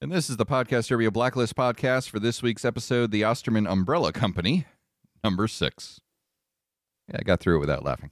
And 0.00 0.12
this 0.12 0.28
is 0.28 0.36
the 0.36 0.44
Podcast 0.46 0.88
Disturbia, 0.88 1.06
a 1.06 1.10
Blacklist 1.10 1.56
podcast 1.56 2.10
for 2.10 2.20
this 2.20 2.42
week's 2.42 2.64
episode, 2.64 3.10
The 3.10 3.24
Osterman 3.24 3.66
Umbrella 3.66 4.12
Company, 4.12 4.66
number 5.24 5.48
six. 5.48 6.00
Yeah, 7.08 7.16
I 7.20 7.22
got 7.22 7.40
through 7.40 7.56
it 7.56 7.60
without 7.60 7.82
laughing. 7.84 8.10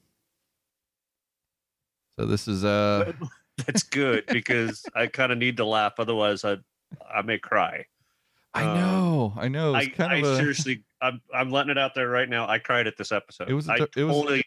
So 2.19 2.27
this 2.27 2.49
is 2.49 2.65
uh 2.65 3.13
That's 3.67 3.83
good 3.85 4.25
because 4.29 4.85
I 4.97 5.07
kind 5.07 5.31
of 5.31 5.39
need 5.39 5.59
to 5.59 5.65
laugh, 5.65 5.95
otherwise 5.99 6.45
I 6.45 6.57
I 7.13 7.23
may 7.23 7.39
cry. 7.39 7.85
I 8.55 8.65
Um, 8.65 8.75
know, 8.79 9.33
I 9.37 9.49
know. 9.49 9.75
I, 9.75 9.87
kind 9.87 10.13
I 10.13 10.17
of 10.19 10.25
a, 10.25 10.37
seriously, 10.39 10.85
I'm 11.03 11.21
I'm 11.35 11.51
letting 11.51 11.71
it 11.71 11.79
out 11.79 11.95
there 11.95 12.09
right 12.09 12.29
now. 12.29 12.49
I 12.49 12.59
cried 12.59 12.87
at 12.87 12.97
this 12.97 13.13
episode. 13.13 13.51
It 13.51 13.55
was 13.55 13.69
I 13.69 13.79
t- 13.79 13.87
it 13.97 14.05
was- 14.05 14.17
totally, 14.17 14.45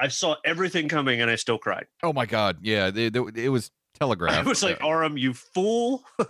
I 0.00 0.08
saw 0.08 0.36
everything 0.44 0.88
coming 0.88 1.20
and 1.20 1.30
I 1.30 1.36
still 1.36 1.58
cried. 1.58 1.86
Oh 2.02 2.12
my 2.12 2.26
god, 2.26 2.58
yeah, 2.62 2.88
it, 2.88 3.14
it, 3.14 3.36
it 3.38 3.48
was 3.50 3.70
I 4.00 4.04
telegraphed. 4.04 4.46
was 4.46 4.62
like, 4.62 4.82
Aram, 4.82 5.16
you 5.16 5.32
fool! 5.34 6.04
Do 6.18 6.26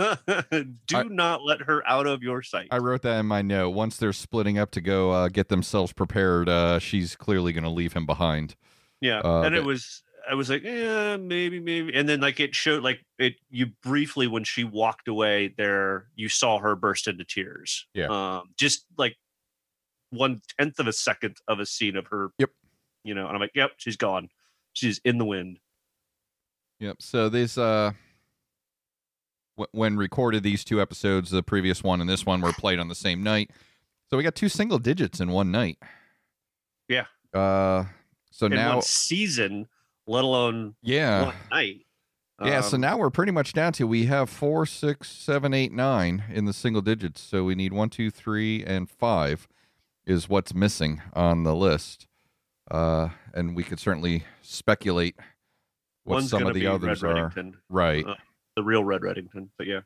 I- 0.94 1.02
not 1.04 1.42
let 1.42 1.62
her 1.62 1.86
out 1.88 2.06
of 2.06 2.22
your 2.22 2.42
sight. 2.42 2.68
I 2.70 2.78
wrote 2.78 3.02
that 3.02 3.18
in 3.20 3.26
my 3.26 3.42
note. 3.42 3.70
Once 3.70 3.96
they're 3.96 4.12
splitting 4.12 4.58
up 4.58 4.70
to 4.72 4.80
go 4.80 5.10
uh, 5.10 5.28
get 5.28 5.48
themselves 5.48 5.92
prepared, 5.92 6.48
uh, 6.48 6.78
she's 6.78 7.16
clearly 7.16 7.52
going 7.52 7.64
to 7.64 7.70
leave 7.70 7.92
him 7.92 8.06
behind. 8.06 8.54
yeah, 9.00 9.20
uh, 9.20 9.42
and 9.42 9.54
it 9.54 9.64
was. 9.64 10.02
I 10.28 10.34
was 10.34 10.50
like, 10.50 10.64
yeah, 10.64 11.16
maybe, 11.16 11.60
maybe, 11.60 11.94
and 11.94 12.08
then 12.08 12.20
like 12.20 12.40
it 12.40 12.52
showed 12.52 12.82
like 12.82 12.98
it. 13.18 13.34
You 13.48 13.66
briefly 13.84 14.26
when 14.26 14.42
she 14.42 14.64
walked 14.64 15.06
away, 15.06 15.54
there 15.56 16.08
you 16.16 16.28
saw 16.28 16.58
her 16.58 16.74
burst 16.74 17.06
into 17.06 17.24
tears. 17.24 17.86
Yeah. 17.94 18.08
um, 18.08 18.48
just 18.58 18.86
like 18.98 19.14
one 20.10 20.40
tenth 20.58 20.80
of 20.80 20.88
a 20.88 20.92
second 20.92 21.36
of 21.46 21.60
a 21.60 21.66
scene 21.66 21.96
of 21.96 22.06
her. 22.08 22.30
Yep. 22.38 22.50
You 23.04 23.14
know, 23.14 23.26
and 23.26 23.36
I'm 23.36 23.40
like, 23.40 23.52
yep, 23.54 23.72
she's 23.76 23.96
gone. 23.96 24.28
She's 24.72 25.00
in 25.04 25.18
the 25.18 25.24
wind. 25.24 25.60
Yep. 26.80 26.96
So 27.00 27.28
this, 27.28 27.56
uh, 27.56 27.92
w- 29.56 29.68
when 29.72 29.96
recorded, 29.96 30.42
these 30.42 30.64
two 30.64 30.80
episodes, 30.80 31.30
the 31.30 31.42
previous 31.42 31.82
one 31.82 32.00
and 32.00 32.08
this 32.08 32.26
one, 32.26 32.40
were 32.40 32.52
played 32.52 32.78
on 32.78 32.88
the 32.88 32.94
same 32.94 33.22
night. 33.22 33.50
So 34.10 34.16
we 34.16 34.22
got 34.22 34.34
two 34.34 34.48
single 34.48 34.78
digits 34.78 35.20
in 35.20 35.30
one 35.30 35.50
night. 35.50 35.78
Yeah. 36.88 37.06
Uh, 37.34 37.84
so 38.30 38.46
in 38.46 38.52
now, 38.52 38.74
one 38.74 38.82
season, 38.82 39.66
let 40.06 40.24
alone 40.24 40.74
yeah, 40.82 41.24
one 41.24 41.34
night. 41.50 41.86
yeah. 42.44 42.60
so 42.60 42.76
Um, 42.76 42.82
now 42.82 42.98
we're 42.98 43.10
pretty 43.10 43.32
much 43.32 43.52
down 43.52 43.72
to 43.74 43.86
we 43.86 44.06
have 44.06 44.30
four, 44.30 44.66
six, 44.66 45.10
seven, 45.10 45.52
eight, 45.54 45.72
nine 45.72 46.24
in 46.32 46.44
the 46.44 46.52
single 46.52 46.82
digits. 46.82 47.20
So 47.20 47.44
we 47.44 47.54
need 47.54 47.72
one, 47.72 47.90
two, 47.90 48.10
three, 48.10 48.62
and 48.64 48.88
five 48.88 49.48
is 50.06 50.28
what's 50.28 50.54
missing 50.54 51.02
on 51.14 51.42
the 51.42 51.54
list. 51.54 52.06
Uh, 52.70 53.08
and 53.34 53.56
we 53.56 53.64
could 53.64 53.80
certainly 53.80 54.24
speculate 54.42 55.16
what 56.06 56.14
one's 56.16 56.30
some 56.30 56.46
of 56.46 56.54
the 56.54 56.60
be 56.60 56.66
others 56.66 57.02
Red 57.02 57.16
are. 57.18 57.30
Reddington, 57.30 57.54
Right. 57.68 58.06
Uh, 58.06 58.14
the 58.56 58.62
real 58.62 58.82
Red 58.84 59.02
Reddington. 59.02 59.48
But 59.58 59.66
yeah, 59.66 59.80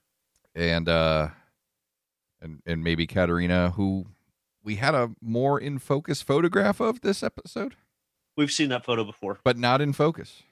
and 0.54 0.88
uh 0.88 1.28
and 2.40 2.60
and 2.66 2.82
maybe 2.84 3.06
Katarina 3.06 3.70
who 3.70 4.06
we 4.62 4.76
had 4.76 4.94
a 4.94 5.10
more 5.20 5.58
in 5.60 5.78
focus 5.78 6.22
photograph 6.22 6.80
of 6.80 7.00
this 7.00 7.22
episode 7.22 7.74
we've 8.36 8.50
seen 8.52 8.68
that 8.70 8.84
photo 8.84 9.04
before. 9.04 9.38
but 9.44 9.58
not 9.58 9.80
in 9.80 9.92
focus 9.92 10.42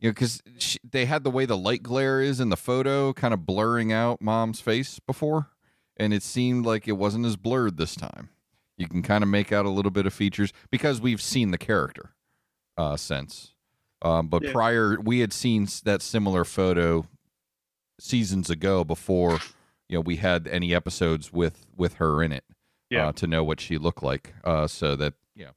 you 0.00 0.08
know 0.08 0.12
because 0.12 0.42
they 0.88 1.06
had 1.06 1.24
the 1.24 1.30
way 1.30 1.44
the 1.44 1.56
light 1.56 1.82
glare 1.82 2.20
is 2.20 2.40
in 2.40 2.48
the 2.48 2.56
photo 2.56 3.12
kind 3.12 3.32
of 3.34 3.46
blurring 3.46 3.92
out 3.92 4.20
mom's 4.20 4.60
face 4.60 4.98
before 5.00 5.48
and 5.96 6.12
it 6.12 6.22
seemed 6.22 6.64
like 6.66 6.88
it 6.88 6.92
wasn't 6.92 7.24
as 7.26 7.36
blurred 7.36 7.76
this 7.76 7.94
time 7.94 8.28
you 8.76 8.88
can 8.88 9.02
kind 9.02 9.22
of 9.22 9.28
make 9.28 9.52
out 9.52 9.66
a 9.66 9.70
little 9.70 9.90
bit 9.90 10.06
of 10.06 10.12
features 10.14 10.52
because 10.70 11.00
we've 11.00 11.22
seen 11.22 11.50
the 11.52 11.58
character 11.58 12.14
uh 12.76 12.96
since 12.96 13.51
um 14.02 14.28
but 14.28 14.42
Yeah. 14.42 14.52
prior 14.52 15.00
we 15.00 15.20
had 15.20 15.32
seen 15.32 15.66
that 15.84 16.02
similar 16.02 16.44
photo 16.44 17.06
seasons 18.00 18.50
ago 18.50 18.84
before 18.84 19.38
you 19.88 19.96
know 19.96 20.00
we 20.00 20.16
had 20.16 20.46
any 20.48 20.74
episodes 20.74 21.32
with 21.32 21.66
with 21.76 21.94
her 21.94 22.22
in 22.22 22.32
it 22.32 22.44
Yeah. 22.90 23.08
uh, 23.08 23.12
to 23.12 23.26
know 23.26 23.42
what 23.44 23.60
she 23.60 23.78
looked 23.78 24.02
like 24.02 24.34
uh 24.44 24.66
so 24.66 24.96
that 24.96 25.14
you 25.34 25.44
know 25.46 25.52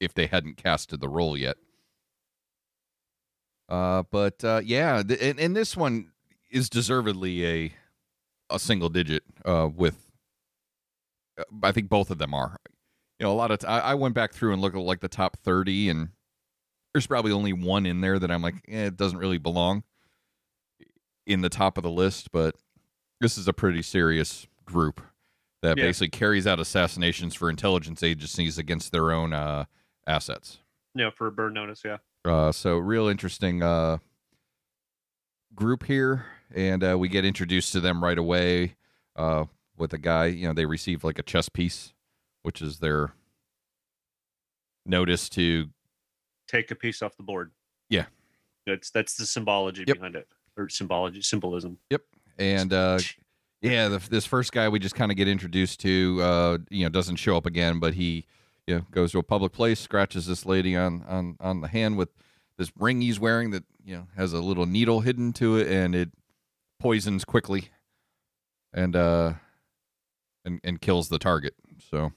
if 0.00 0.14
they 0.14 0.26
hadn't 0.26 0.56
casted 0.56 1.00
the 1.00 1.08
role 1.08 1.36
yet 1.36 1.56
uh 3.68 4.02
but 4.10 4.42
uh 4.44 4.60
yeah 4.64 5.02
th- 5.02 5.20
and, 5.22 5.38
and 5.40 5.56
this 5.56 5.76
one 5.76 6.10
is 6.50 6.68
deservedly 6.68 7.46
a 7.46 7.72
a 8.50 8.58
single 8.58 8.88
digit 8.88 9.22
uh 9.44 9.68
with 9.74 10.10
uh, 11.38 11.44
i 11.62 11.72
think 11.72 11.88
both 11.88 12.10
of 12.10 12.18
them 12.18 12.34
are 12.34 12.56
you 13.18 13.24
know 13.26 13.32
a 13.32 13.34
lot 13.34 13.50
of 13.50 13.60
t- 13.60 13.66
I, 13.66 13.92
I 13.92 13.94
went 13.94 14.14
back 14.14 14.32
through 14.32 14.52
and 14.52 14.60
looked 14.60 14.76
at 14.76 14.82
like 14.82 15.00
the 15.00 15.08
top 15.08 15.38
30 15.38 15.88
and 15.88 16.08
there's 16.94 17.06
probably 17.06 17.32
only 17.32 17.52
one 17.52 17.86
in 17.86 18.00
there 18.00 18.18
that 18.18 18.30
i'm 18.30 18.42
like 18.42 18.56
eh, 18.68 18.86
it 18.86 18.96
doesn't 18.96 19.18
really 19.18 19.38
belong 19.38 19.82
in 21.26 21.40
the 21.40 21.48
top 21.48 21.76
of 21.78 21.82
the 21.82 21.90
list 21.90 22.30
but 22.32 22.54
this 23.20 23.38
is 23.38 23.46
a 23.48 23.52
pretty 23.52 23.82
serious 23.82 24.46
group 24.64 25.00
that 25.62 25.78
Yeah. 25.78 25.84
basically 25.84 26.08
carries 26.10 26.46
out 26.46 26.58
assassinations 26.58 27.34
for 27.34 27.48
intelligence 27.48 28.02
agencies 28.02 28.58
against 28.58 28.90
their 28.92 29.12
own 29.12 29.32
uh 29.32 29.64
assets 30.06 30.58
Yeah, 30.94 31.10
for 31.10 31.28
a 31.28 31.32
burn 31.32 31.54
notice. 31.54 31.82
Yeah. 31.84 31.98
uh, 32.24 32.50
so 32.52 32.76
real 32.76 33.06
interesting 33.06 33.62
uh, 33.62 33.98
group 35.54 35.84
here, 35.84 36.26
and 36.54 36.82
uh, 36.82 36.98
we 36.98 37.08
get 37.08 37.24
introduced 37.24 37.72
to 37.72 37.80
them 37.80 38.02
right 38.02 38.18
away 38.18 38.74
uh, 39.14 39.44
with 39.76 39.92
a 39.92 39.98
guy. 39.98 40.26
You 40.26 40.48
know, 40.48 40.52
they 40.54 40.66
receive 40.66 41.04
like 41.04 41.18
a 41.20 41.22
chess 41.22 41.48
piece, 41.48 41.92
which 42.42 42.60
is 42.60 42.80
their 42.80 43.12
notice 44.84 45.28
to 45.30 45.68
Take 46.48 46.70
a 46.70 46.74
piece 46.74 47.02
off 47.02 47.16
the 47.16 47.22
board. 47.22 47.52
Yeah. 47.88 48.06
That's 48.66 48.90
that's 48.90 49.14
the 49.14 49.26
symbology 49.26 49.84
Yep. 49.86 49.96
behind 49.96 50.16
it, 50.16 50.28
or 50.56 50.68
symbology, 50.68 51.22
symbolism. 51.22 51.78
Yep. 51.90 52.02
And 52.38 52.72
uh, 52.72 52.98
yeah, 53.60 53.88
the, 53.88 53.98
this 53.98 54.24
first 54.24 54.52
guy 54.52 54.68
we 54.68 54.78
just 54.78 54.94
kind 54.94 55.10
of 55.10 55.16
get 55.16 55.28
introduced 55.28 55.80
to, 55.80 56.18
uh, 56.22 56.58
you 56.70 56.84
know, 56.84 56.88
doesn't 56.88 57.16
show 57.16 57.36
up 57.36 57.46
again, 57.46 57.78
but 57.80 57.94
he, 57.94 58.24
you 58.66 58.76
know, 58.76 58.86
goes 58.90 59.12
to 59.12 59.18
a 59.18 59.22
public 59.22 59.52
place, 59.52 59.80
scratches 59.80 60.26
this 60.26 60.46
lady 60.46 60.76
on 60.76 61.02
on 61.08 61.36
on 61.40 61.60
the 61.60 61.68
hand 61.68 61.96
with 61.96 62.10
this 62.58 62.70
ring 62.78 63.00
he's 63.00 63.18
wearing 63.18 63.50
that 63.50 63.64
you 63.84 63.96
know 63.96 64.06
has 64.16 64.32
a 64.32 64.40
little 64.40 64.66
needle 64.66 65.00
hidden 65.00 65.32
to 65.34 65.56
it, 65.56 65.66
and 65.68 65.94
it 65.94 66.10
poisons 66.78 67.24
quickly, 67.24 67.70
and 68.72 68.94
uh, 68.94 69.34
and 70.44 70.60
and 70.62 70.80
kills 70.80 71.08
the 71.08 71.18
target. 71.18 71.54
So. 71.90 72.12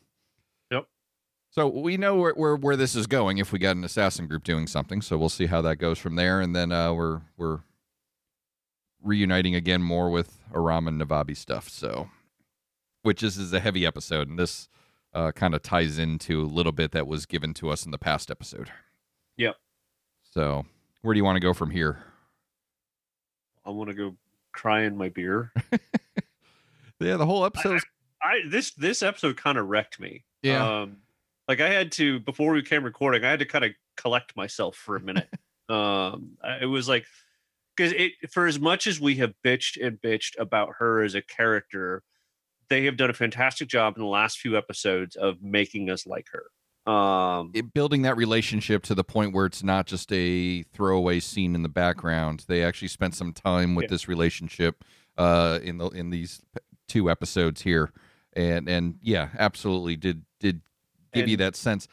So 1.55 1.69
we 1.69 1.95
know 1.95 2.17
where, 2.17 2.33
where 2.33 2.55
where 2.57 2.75
this 2.75 2.95
is 2.95 3.07
going 3.07 3.37
if 3.37 3.53
we 3.53 3.59
got 3.59 3.77
an 3.77 3.85
assassin 3.85 4.27
group 4.27 4.43
doing 4.43 4.67
something. 4.67 5.01
So 5.01 5.17
we'll 5.17 5.29
see 5.29 5.45
how 5.45 5.61
that 5.61 5.77
goes 5.77 5.97
from 5.97 6.17
there, 6.17 6.41
and 6.41 6.53
then 6.53 6.73
uh, 6.73 6.91
we're 6.93 7.21
we're 7.37 7.59
reuniting 9.01 9.55
again 9.55 9.81
more 9.81 10.09
with 10.09 10.37
Aram 10.53 10.85
and 10.85 11.01
Navabi 11.01 11.37
stuff. 11.37 11.69
So, 11.69 12.09
which 13.03 13.23
is, 13.23 13.37
is 13.37 13.53
a 13.53 13.61
heavy 13.61 13.85
episode, 13.85 14.27
and 14.27 14.37
this 14.37 14.67
uh, 15.13 15.31
kind 15.31 15.55
of 15.55 15.61
ties 15.61 15.97
into 15.97 16.41
a 16.41 16.43
little 16.43 16.73
bit 16.73 16.91
that 16.91 17.07
was 17.07 17.25
given 17.25 17.53
to 17.53 17.69
us 17.69 17.85
in 17.85 17.91
the 17.91 17.97
past 17.97 18.29
episode. 18.29 18.69
Yep. 19.37 19.55
So, 20.29 20.65
where 21.03 21.13
do 21.13 21.17
you 21.17 21.23
want 21.23 21.37
to 21.37 21.41
go 21.41 21.53
from 21.53 21.71
here? 21.71 22.03
I 23.65 23.69
want 23.69 23.89
to 23.89 23.95
go 23.95 24.17
cry 24.51 24.83
in 24.83 24.97
my 24.97 25.07
beer. 25.07 25.53
Yeah, 26.99 27.17
the 27.17 27.25
whole 27.25 27.45
episode. 27.45 27.81
I 28.23 28.39
this 28.49 28.71
this 28.71 29.03
episode 29.03 29.35
kind 29.35 29.57
of 29.57 29.67
wrecked 29.67 29.99
me. 29.99 30.23
Yeah. 30.41 30.81
Um, 30.81 30.97
like 31.47 31.61
I 31.61 31.69
had 31.69 31.91
to 31.93 32.19
before 32.19 32.53
we 32.53 32.61
came 32.61 32.83
recording, 32.83 33.23
I 33.23 33.29
had 33.29 33.39
to 33.39 33.45
kind 33.45 33.65
of 33.65 33.71
collect 33.97 34.35
myself 34.35 34.75
for 34.75 34.95
a 34.95 34.99
minute. 35.01 35.29
um, 35.69 36.37
it 36.61 36.65
was 36.67 36.87
like 36.87 37.05
because 37.75 37.93
it 37.93 38.11
for 38.31 38.47
as 38.47 38.59
much 38.59 38.87
as 38.87 38.99
we 38.99 39.15
have 39.15 39.33
bitched 39.43 39.83
and 39.85 39.99
bitched 40.01 40.39
about 40.39 40.69
her 40.79 41.01
as 41.03 41.15
a 41.15 41.21
character, 41.21 42.03
they 42.69 42.85
have 42.85 42.97
done 42.97 43.09
a 43.09 43.13
fantastic 43.13 43.67
job 43.67 43.95
in 43.97 44.01
the 44.03 44.09
last 44.09 44.39
few 44.39 44.57
episodes 44.57 45.15
of 45.15 45.41
making 45.41 45.89
us 45.89 46.05
like 46.07 46.27
her. 46.31 46.43
Um, 46.91 47.49
it, 47.55 47.73
building 47.73 48.03
that 48.03 48.15
relationship 48.15 48.83
to 48.83 48.93
the 48.95 49.03
point 49.03 49.33
where 49.33 49.47
it's 49.47 49.63
not 49.63 49.87
just 49.87 50.11
a 50.13 50.61
throwaway 50.71 51.19
scene 51.19 51.55
in 51.55 51.63
the 51.63 51.69
background. 51.69 52.45
They 52.47 52.63
actually 52.63 52.89
spent 52.89 53.15
some 53.15 53.33
time 53.33 53.73
with 53.73 53.83
Yeah. 53.83 53.89
this 53.89 54.07
relationship 54.07 54.83
uh, 55.17 55.59
in 55.63 55.79
the 55.79 55.87
in 55.89 56.11
these 56.11 56.41
two 56.87 57.09
episodes 57.09 57.61
here, 57.63 57.91
and 58.33 58.69
and 58.69 58.99
yeah, 59.01 59.29
absolutely 59.39 59.95
did 59.95 60.25
did 60.39 60.61
give 61.15 61.27
you 61.27 61.37
that 61.37 61.55
sense. 61.55 61.87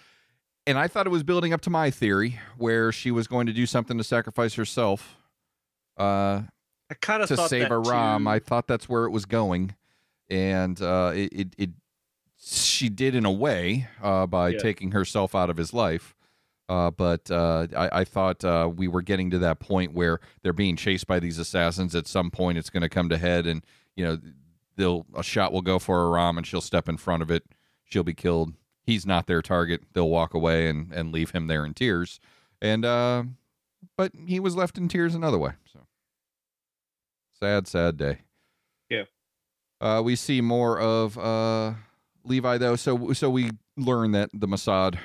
And 0.66 0.78
I 0.78 0.86
thought 0.88 1.06
it 1.06 1.10
was 1.10 1.22
building 1.22 1.52
up 1.52 1.60
to 1.62 1.70
my 1.70 1.90
theory 1.90 2.38
where 2.56 2.92
she 2.92 3.10
was 3.10 3.26
going 3.26 3.46
to 3.46 3.52
do 3.52 3.66
something 3.66 3.98
to 3.98 4.04
sacrifice 4.04 4.54
herself 4.54 5.16
uh, 5.98 6.42
I 6.90 6.94
kind 7.00 7.22
of 7.22 7.28
to 7.28 7.36
thought 7.36 7.50
save 7.50 7.70
Aram. 7.70 8.24
too. 8.24 8.30
I 8.30 8.38
thought 8.38 8.66
that's 8.66 8.88
where 8.88 9.04
it 9.04 9.10
was 9.10 9.24
going, 9.24 9.74
and 10.30 10.80
uh, 10.80 11.12
it, 11.14 11.32
it 11.32 11.54
it 11.58 11.70
she 12.44 12.88
did 12.88 13.14
in 13.14 13.24
a 13.24 13.30
way 13.32 13.88
uh, 14.02 14.26
by 14.26 14.50
Yeah. 14.50 14.58
taking 14.58 14.90
herself 14.92 15.34
out 15.34 15.48
of 15.50 15.56
his 15.56 15.72
life. 15.72 16.14
Uh, 16.68 16.90
but 16.90 17.30
uh, 17.30 17.66
I, 17.76 18.00
I 18.00 18.04
thought 18.04 18.44
uh, 18.44 18.70
we 18.74 18.88
were 18.88 19.02
getting 19.02 19.30
to 19.30 19.38
that 19.40 19.58
point 19.60 19.92
where 19.92 20.20
they're 20.42 20.52
being 20.54 20.76
chased 20.76 21.06
by 21.06 21.18
these 21.20 21.38
assassins. 21.38 21.94
At 21.94 22.06
some 22.06 22.30
point, 22.30 22.56
it's 22.56 22.70
going 22.70 22.82
to 22.82 22.88
come 22.88 23.08
to 23.10 23.18
head, 23.18 23.46
and 23.46 23.64
you 23.96 24.04
know, 24.04 24.18
they'll 24.76 25.04
a 25.14 25.22
shot 25.22 25.52
will 25.52 25.60
go 25.62 25.78
for 25.78 26.06
Aram, 26.08 26.38
and 26.38 26.46
she'll 26.46 26.60
step 26.62 26.88
in 26.88 26.96
front 26.96 27.22
of 27.22 27.30
it. 27.30 27.44
She'll 27.84 28.04
be 28.04 28.14
killed. 28.14 28.54
He's 28.84 29.06
not 29.06 29.26
their 29.26 29.42
target. 29.42 29.82
They'll 29.92 30.08
walk 30.08 30.34
away 30.34 30.68
and 30.68 30.92
and 30.92 31.12
leave 31.12 31.30
him 31.30 31.46
there 31.46 31.64
in 31.64 31.74
tears. 31.74 32.20
And 32.60 32.84
uh, 32.84 33.24
but 33.96 34.12
he 34.26 34.40
was 34.40 34.56
left 34.56 34.78
in 34.78 34.88
tears 34.88 35.14
another 35.14 35.38
way. 35.38 35.52
So 35.72 35.80
sad, 37.38 37.66
sad 37.66 37.96
day. 37.96 38.18
Yeah. 38.88 39.04
Uh, 39.80 40.02
we 40.04 40.16
see 40.16 40.40
more 40.40 40.78
of 40.78 41.18
uh, 41.18 41.74
Levi 42.24 42.58
though. 42.58 42.76
So 42.76 43.12
so 43.12 43.30
we 43.30 43.50
learn 43.76 44.12
that 44.12 44.30
the 44.32 44.48
Mossad 44.48 44.98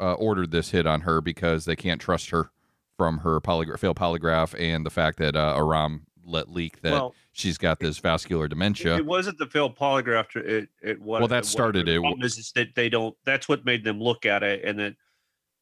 uh, 0.00 0.14
ordered 0.14 0.50
this 0.50 0.70
hit 0.70 0.86
on 0.86 1.02
her 1.02 1.20
because 1.20 1.64
they 1.64 1.76
can't 1.76 2.00
trust 2.00 2.30
her 2.30 2.50
from 2.96 3.18
her 3.18 3.40
polygraph, 3.40 3.80
failed 3.80 3.96
polygraph, 3.96 4.58
and 4.58 4.86
the 4.86 4.90
fact 4.90 5.18
that 5.18 5.36
uh, 5.36 5.54
Aram 5.56 6.06
let 6.26 6.50
leak 6.50 6.80
that 6.82 6.92
Well, 6.92 7.14
she's 7.32 7.58
got 7.58 7.80
this 7.80 7.98
vascular 7.98 8.48
dementia. 8.48 8.96
It 8.96 9.06
wasn't 9.06 9.38
the 9.38 9.46
failed 9.46 9.76
polygraph. 9.76 10.36
It 10.36 10.68
it 10.82 11.00
was 11.00 11.20
Well, 11.20 11.28
that 11.28 11.44
started 11.44 11.88
it. 11.88 11.94
The 11.94 12.00
problem 12.00 12.22
is, 12.22 12.38
is 12.38 12.52
that 12.52 12.74
they 12.74 12.88
don't. 12.88 13.16
That's 13.24 13.48
what 13.48 13.64
made 13.64 13.84
them 13.84 14.00
look 14.00 14.26
at 14.26 14.42
it, 14.42 14.64
and 14.64 14.78
that 14.78 14.94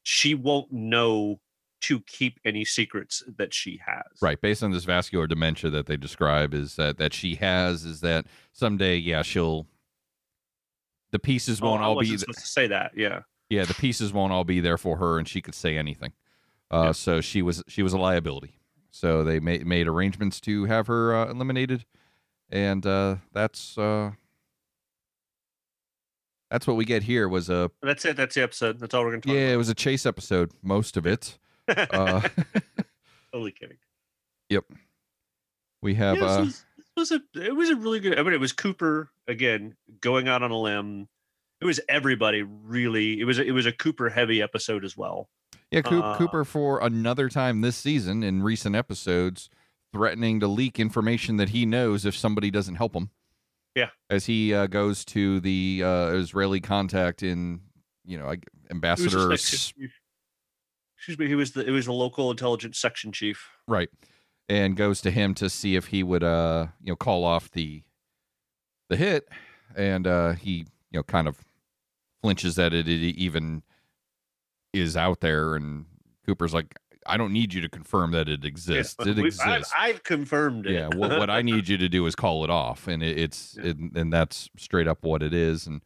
she 0.03 0.35
won't 0.35 0.73
know 0.73 1.41
to 1.83 2.01
keep 2.01 2.39
any 2.45 2.65
secrets 2.65 3.23
that 3.37 3.53
she 3.53 3.81
has. 3.85 4.05
Right, 4.21 4.41
based 4.41 4.63
on 4.63 4.71
this 4.71 4.85
vascular 4.85 5.27
dementia 5.27 5.71
that 5.71 5.87
they 5.87 5.97
describe 5.97 6.55
is 6.55 6.77
that 6.77 6.99
that 6.99 7.13
she 7.13 7.35
has 7.37 7.85
is 7.85 8.01
that 8.01 8.27
someday, 8.53 8.97
yeah, 8.97 9.23
she'll 9.23 9.67
the 11.11 11.19
pieces 11.19 11.61
Oh, 11.61 11.67
won't 11.67 11.83
I 11.83 11.87
all 11.87 12.01
be 12.01 12.17
supposed 12.17 12.41
to 12.41 12.47
say 12.47 12.67
that. 12.69 12.93
Yeah. 12.97 13.21
yeah, 13.51 13.65
the 13.65 13.75
pieces 13.75 14.13
won't 14.13 14.33
all 14.33 14.45
be 14.45 14.61
there 14.61 14.79
for 14.79 14.97
her, 14.97 15.19
and 15.19 15.29
she 15.29 15.43
could 15.43 15.55
say 15.55 15.77
anything. 15.77 16.13
Uh, 16.71 16.85
Yeah. 16.85 16.93
So 16.93 17.21
she 17.21 17.43
was 17.43 17.63
she 17.69 17.83
was 17.83 17.93
a 17.93 17.99
liability. 17.99 18.59
So 18.93 19.25
they 19.25 19.41
made 19.41 19.67
made 19.67 19.89
arrangements 19.89 20.41
to 20.43 20.67
have 20.67 20.87
her 20.87 21.15
uh, 21.15 21.31
eliminated, 21.31 21.87
and 22.51 22.87
uh, 22.87 23.17
that's 23.33 23.77
uh, 23.79 24.13
that's 26.51 26.67
what 26.67 26.77
we 26.77 26.85
get 26.85 27.03
here. 27.03 27.27
Was 27.27 27.49
a 27.49 27.71
That's 27.83 28.05
it. 28.05 28.17
That's 28.19 28.35
the 28.35 28.43
episode. 28.43 28.79
That's 28.79 28.93
all 28.93 29.03
we're 29.03 29.13
gonna 29.13 29.23
talk 29.23 29.33
yeah, 29.33 29.55
it 29.55 29.57
was 29.57 29.71
a 29.71 29.75
chase 29.75 30.05
episode, 30.05 30.53
most 30.63 30.97
of 30.97 31.07
it. 31.07 31.39
about. 31.67 31.91
Uh, 31.95 32.29
totally 33.33 33.53
kidding. 33.53 33.79
Yep. 34.51 34.65
We 35.81 35.95
have 35.95 36.19
Yeah, 36.19 36.25
uh, 36.25 36.37
this, 36.45 36.47
was, 36.47 36.65
this 36.77 37.11
was 37.11 37.13
a 37.13 37.47
it 37.47 37.57
was 37.57 37.71
a 37.71 37.77
really 37.77 37.99
good. 37.99 38.19
I 38.19 38.23
mean, 38.23 38.35
it 38.35 38.41
was 38.41 38.53
Cooper 38.53 39.11
again 39.27 39.75
going 40.03 40.29
out 40.29 40.43
on 40.43 40.51
a 40.51 40.59
limb. 40.59 41.09
It 41.63 41.65
was 41.65 41.81
everybody 41.89 42.43
really. 42.43 43.19
It 43.21 43.25
was 43.25 43.39
it 43.39 43.53
was 43.53 43.65
a 43.65 43.73
Cooper 43.73 44.11
heavy 44.11 44.43
episode 44.43 44.85
as 44.85 44.97
well. 44.99 45.31
Yeah, 45.73 45.81
Coop, 45.83 46.05
Uh, 46.05 46.17
Cooper 46.19 46.45
for 46.45 46.81
another 46.83 47.29
time 47.29 47.61
this 47.63 47.77
season 47.77 48.23
in 48.23 48.43
recent 48.43 48.77
episodes, 48.77 49.49
threatening 49.93 50.39
to 50.41 50.47
leak 50.47 50.79
information 50.79 51.37
that 51.39 51.49
he 51.51 51.65
knows 51.67 52.05
if 52.05 52.15
somebody 52.15 52.51
doesn't 52.51 52.77
help 52.77 52.95
him. 52.95 53.11
Yeah. 53.75 53.89
as 54.11 54.27
he 54.27 54.53
uh, 54.53 54.67
goes 54.67 55.03
to 55.07 55.41
the 55.41 55.81
uh, 55.83 56.09
Israeli 56.09 56.61
contact 56.61 57.23
in, 57.23 57.63
you 58.05 58.19
know, 58.19 58.27
like, 58.27 58.41
He 58.41 58.45
was 58.45 58.53
just 58.69 58.71
ambassador. 58.71 59.19
like- 59.31 59.35
excuse 60.99 61.19
me. 61.19 61.27
He 61.27 61.35
was 61.35 61.53
the 61.53 61.67
it 61.67 61.71
was 61.71 61.87
the 61.87 61.93
local 61.95 62.31
intelligence 62.31 62.79
section 62.79 63.13
chief. 63.13 63.49
right, 63.67 63.89
and 64.49 64.77
goes 64.77 65.01
to 65.01 65.11
him 65.11 65.33
to 65.37 65.49
see 65.49 65.75
if 65.75 65.87
he 65.87 66.03
would, 66.03 66.23
uh, 66.23 66.67
you 66.83 66.93
know, 66.93 66.97
call 66.97 67.25
off 67.25 67.51
the 67.51 67.83
the 68.91 68.97
hit, 68.97 69.27
and 69.75 70.07
uh, 70.07 70.33
he, 70.33 70.67
you 70.91 70.99
know, 70.99 71.03
kind 71.03 71.27
of 71.27 71.39
flinches 72.23 72.59
it, 72.59 72.75
it 72.75 72.89
even 72.89 73.63
is 74.73 74.97
out 74.97 75.21
there, 75.21 75.55
and 75.57 75.87
Cooper's 76.27 76.55
like, 76.55 76.75
"I 77.07 77.17
don't 77.17 77.33
need 77.33 77.53
you 77.53 77.61
to 77.63 77.69
confirm 77.69 78.13
that 78.13 78.29
it 78.29 78.45
exists. 78.45 78.97
Yeah, 78.99 79.09
it 79.13 79.17
we- 79.17 79.27
exists." 79.27 79.73
I've, 79.77 79.97
I've 79.97 80.03
confirmed 80.05 80.67
it. 80.67 80.73
yeah 80.73 80.89
what, 80.89 81.19
what 81.19 81.31
i 81.31 81.43
need 81.43 81.69
you 81.69 81.77
to 81.79 81.89
do 81.89 82.07
is 82.07 82.15
call 82.15 82.45
it 82.45 82.51
off 82.51 82.89
and 82.89 83.03
it, 83.03 83.19
it's 83.19 83.57
Yeah. 83.59 83.71
it, 83.71 83.77
and 83.95 84.13
that's 84.13 84.49
straight 84.57 84.87
up 84.89 85.03
what 85.05 85.23
it 85.23 85.35
is 85.35 85.67
and 85.67 85.83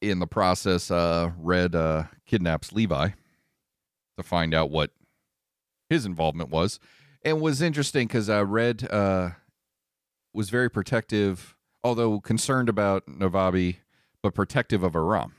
in 0.00 0.18
the 0.18 0.26
process 0.26 0.90
uh 0.90 1.30
red 1.38 1.74
uh 1.74 2.04
kidnaps 2.26 2.72
levi 2.72 3.10
to 4.16 4.22
find 4.22 4.54
out 4.54 4.70
what 4.70 4.90
his 5.90 6.06
involvement 6.06 6.50
was 6.50 6.80
and 7.22 7.40
was 7.40 7.60
interesting 7.60 8.06
because 8.06 8.30
uh 8.30 8.44
red 8.46 8.90
uh 8.90 9.30
was 10.32 10.48
very 10.50 10.70
protective 10.70 11.54
although 11.84 12.18
concerned 12.20 12.68
about 12.68 13.06
navabi 13.06 13.76
but 14.22 14.34
protective 14.34 14.82
of 14.82 14.94
aram 14.96 15.34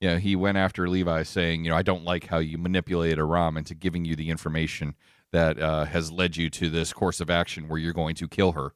yeah 0.00 0.18
he 0.18 0.34
went 0.36 0.56
after 0.58 0.88
levi 0.88 1.22
saying 1.22 1.64
you 1.64 1.70
know 1.70 1.76
i 1.76 1.82
don't 1.82 2.04
like 2.04 2.26
how 2.26 2.38
you 2.38 2.58
manipulate 2.58 3.18
aram 3.18 3.56
into 3.56 3.74
giving 3.74 4.04
you 4.04 4.16
the 4.16 4.30
information 4.30 4.94
that 5.32 5.60
uh, 5.60 5.84
has 5.84 6.10
led 6.10 6.36
you 6.36 6.50
to 6.50 6.68
this 6.68 6.92
course 6.92 7.20
of 7.20 7.30
action 7.30 7.68
where 7.68 7.78
you're 7.78 7.92
going 7.92 8.16
to 8.16 8.26
kill 8.26 8.50
her. 8.50 8.72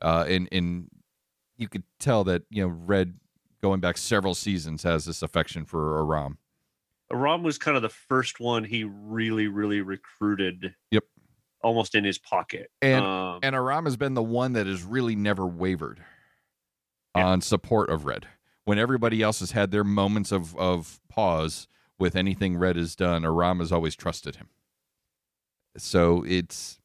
Uh, 0.00 0.24
and 0.26 0.48
and 0.50 0.88
you 1.56 1.68
could 1.68 1.84
tell 2.00 2.24
that 2.24 2.42
you 2.50 2.60
know 2.60 2.74
Red, 2.84 3.14
going 3.62 3.78
back 3.78 3.96
several 3.96 4.34
seasons, 4.34 4.82
has 4.82 5.04
this 5.04 5.22
affection 5.22 5.64
for 5.64 6.00
Aram. 6.00 6.38
Aram 7.12 7.44
was 7.44 7.56
kind 7.56 7.76
of 7.76 7.84
the 7.84 7.88
first 7.88 8.40
one 8.40 8.64
he 8.64 8.82
really, 8.82 9.46
really 9.46 9.80
recruited. 9.80 10.74
Yep. 10.90 11.04
Almost 11.62 11.94
in 11.94 12.02
his 12.02 12.18
pocket. 12.18 12.72
And- 12.80 13.04
um, 13.04 13.38
And 13.44 13.54
Aram 13.54 13.84
has 13.84 13.96
been 13.96 14.14
the 14.14 14.24
one 14.24 14.54
that 14.54 14.66
has 14.66 14.82
really 14.82 15.14
never 15.14 15.46
wavered 15.46 16.02
Yeah. 17.14 17.28
on 17.28 17.42
support 17.42 17.90
of 17.90 18.06
Red. 18.06 18.26
When 18.64 18.78
everybody 18.78 19.22
else 19.22 19.40
has 19.40 19.50
had 19.52 19.70
their 19.70 19.84
moments 19.84 20.30
of 20.32 20.56
of 20.56 21.00
pause 21.08 21.66
with 21.98 22.14
anything 22.16 22.56
Red 22.56 22.76
has 22.76 22.94
done, 22.96 23.24
Aram 23.24 23.58
has 23.58 23.72
always 23.72 23.94
trusted 23.96 24.36
him. 24.36 24.48
So 25.76 26.24
it's 26.26 26.78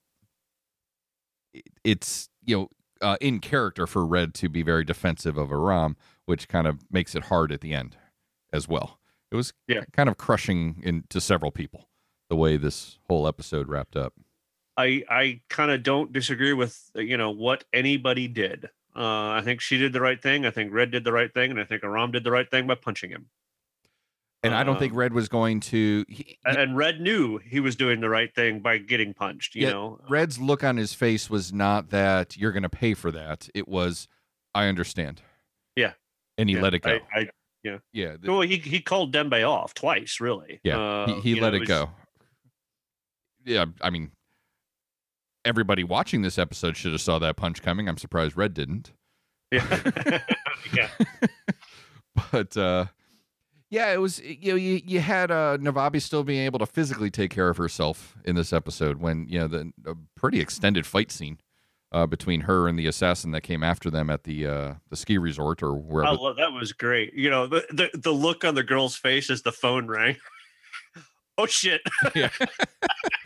it's 1.84 2.30
you 2.46 2.58
know 2.58 2.70
uh, 3.02 3.18
in 3.22 3.40
character 3.40 3.86
for 3.86 4.06
Red 4.06 4.34
to 4.36 4.50
be 4.50 4.64
very 4.64 4.84
defensive 4.84 5.38
of 5.38 5.52
Aram, 5.52 5.96
which 6.26 6.48
kind 6.48 6.66
of 6.68 6.80
makes 6.92 7.16
it 7.16 7.26
hard 7.26 7.52
at 7.52 7.62
the 7.62 7.74
end 7.74 7.96
as 8.52 8.68
well. 8.68 9.00
It 9.32 9.36
was 9.36 9.54
Yeah. 9.68 9.84
kind 9.92 10.10
of 10.10 10.18
crushing 10.18 10.82
into 10.84 11.20
several 11.22 11.52
people 11.52 11.90
the 12.30 12.36
way 12.36 12.58
this 12.58 12.98
whole 13.08 13.28
episode 13.28 13.68
wrapped 13.68 13.96
up. 13.96 14.14
I 14.78 15.04
I 15.10 15.42
kind 15.50 15.72
of 15.72 15.84
don't 15.84 16.12
disagree 16.14 16.54
with 16.54 16.90
you 16.96 17.18
know 17.18 17.32
what 17.32 17.66
anybody 17.74 18.28
did. 18.28 18.70
Uh, 18.98 19.30
I 19.32 19.42
think 19.44 19.62
she 19.62 19.78
did 19.78 19.94
the 19.94 20.02
right 20.02 20.20
thing. 20.22 20.46
I 20.46 20.50
think 20.52 20.74
Red 20.74 20.90
did 20.92 21.04
the 21.04 21.12
right 21.14 21.32
thing, 21.32 21.52
and 21.52 21.60
I 21.60 21.64
think 21.66 21.84
Aram 21.84 22.12
did 22.12 22.24
the 22.24 22.32
right 22.32 22.50
thing 22.50 22.66
by 22.66 22.76
punching 22.76 23.12
him. 23.12 23.28
And 24.44 24.56
I 24.56 24.64
don't 24.64 24.80
think 24.80 24.94
Um, 24.94 25.00
Red 25.00 25.14
was 25.14 25.28
going 25.30 25.60
to. 25.62 26.06
He, 26.08 26.38
And, 26.46 26.76
Red 26.78 27.02
knew 27.02 27.38
he 27.38 27.60
was 27.60 27.76
doing 27.76 28.00
the 28.02 28.10
right 28.10 28.34
thing 28.34 28.60
by 28.60 28.78
getting 28.78 29.14
punched. 29.14 29.56
You 29.56 29.64
Yeah, 29.68 29.72
know, 29.74 30.00
Red's 30.10 30.40
look 30.40 30.64
on 30.64 30.78
his 30.78 30.94
face 30.94 31.30
was 31.30 31.52
not 31.54 31.90
that 31.90 32.38
you're 32.38 32.52
going 32.52 32.64
to 32.64 32.70
pay 32.70 32.94
for 32.94 33.12
that. 33.12 33.50
It 33.54 33.68
was, 33.68 34.08
I 34.56 34.68
understand. 34.68 35.22
Yeah. 35.76 35.94
And 36.38 36.50
he 36.50 36.56
Yeah, 36.56 36.62
let 36.62 36.74
it 36.76 36.80
go. 36.84 37.00
I, 37.14 37.20
I, 37.20 37.30
yeah. 37.64 37.80
th- 38.18 38.20
well, 38.24 38.42
he 38.42 38.58
he 38.58 38.80
called 38.80 39.12
Dembe 39.14 39.48
off 39.48 39.74
twice, 39.74 40.20
really. 40.22 40.60
yeah. 40.64 40.80
Uh, 40.80 41.16
he 41.22 41.34
he 41.36 41.42
let 41.42 41.50
know, 41.52 41.58
it 41.58 41.60
was- 41.62 41.68
go. 41.68 41.90
Yeah. 43.44 43.66
I 43.82 43.90
mean, 43.90 44.12
everybody 45.48 45.84
watching 45.84 46.22
this 46.22 46.38
episode 46.38 46.78
should 46.78 46.92
have 46.92 47.02
saw 47.02 47.18
that 47.20 47.38
punch 47.38 47.62
coming. 47.62 47.88
I'm 47.88 47.98
surprised 47.98 48.36
Red 48.36 48.54
didn't. 48.54 48.92
Yeah, 49.52 49.80
yeah. 50.76 50.90
But, 52.32 52.58
uh, 52.58 52.86
yeah, 53.70 53.92
it 53.94 54.02
was 54.02 54.20
you 54.20 54.52
know 54.52 54.56
you, 54.56 54.82
you 54.86 55.00
had 55.00 55.32
uh, 55.32 55.58
Navabi 55.60 56.02
still 56.02 56.24
being 56.24 56.46
able 56.46 56.60
to 56.60 56.66
physically 56.66 57.10
take 57.10 57.32
care 57.32 57.50
of 57.50 57.58
herself 57.58 58.16
in 58.24 58.36
this 58.36 58.54
episode 58.54 58.98
when 58.98 59.26
you 59.28 59.40
know 59.40 59.48
the 59.48 59.72
a 59.86 59.94
pretty 60.16 60.40
extended 60.40 60.86
fight 60.86 61.12
scene 61.12 61.40
uh, 61.92 62.06
between 62.06 62.42
her 62.42 62.68
and 62.68 62.78
the 62.78 62.88
assassin 62.88 63.32
that 63.32 63.42
came 63.42 63.64
after 63.64 63.90
them 63.90 64.10
at 64.10 64.24
the 64.24 64.48
uh, 64.48 64.74
the 64.90 64.96
ski 64.96 65.18
resort 65.18 65.62
or 65.62 65.74
wherever. 65.74 66.16
love, 66.16 66.38
that 66.38 66.54
was 66.54 66.72
great. 66.74 67.14
You 67.14 67.30
know, 67.30 67.48
the, 67.48 67.66
the 67.70 67.90
the 67.98 68.12
look 68.12 68.46
on 68.46 68.56
the 68.56 68.64
girl's 68.64 68.96
face 68.96 69.30
as 69.30 69.42
the 69.42 69.52
phone 69.52 69.88
rang. 69.88 70.16
oh 71.38 71.46
shit! 71.46 71.82
Yeah. 72.16 72.30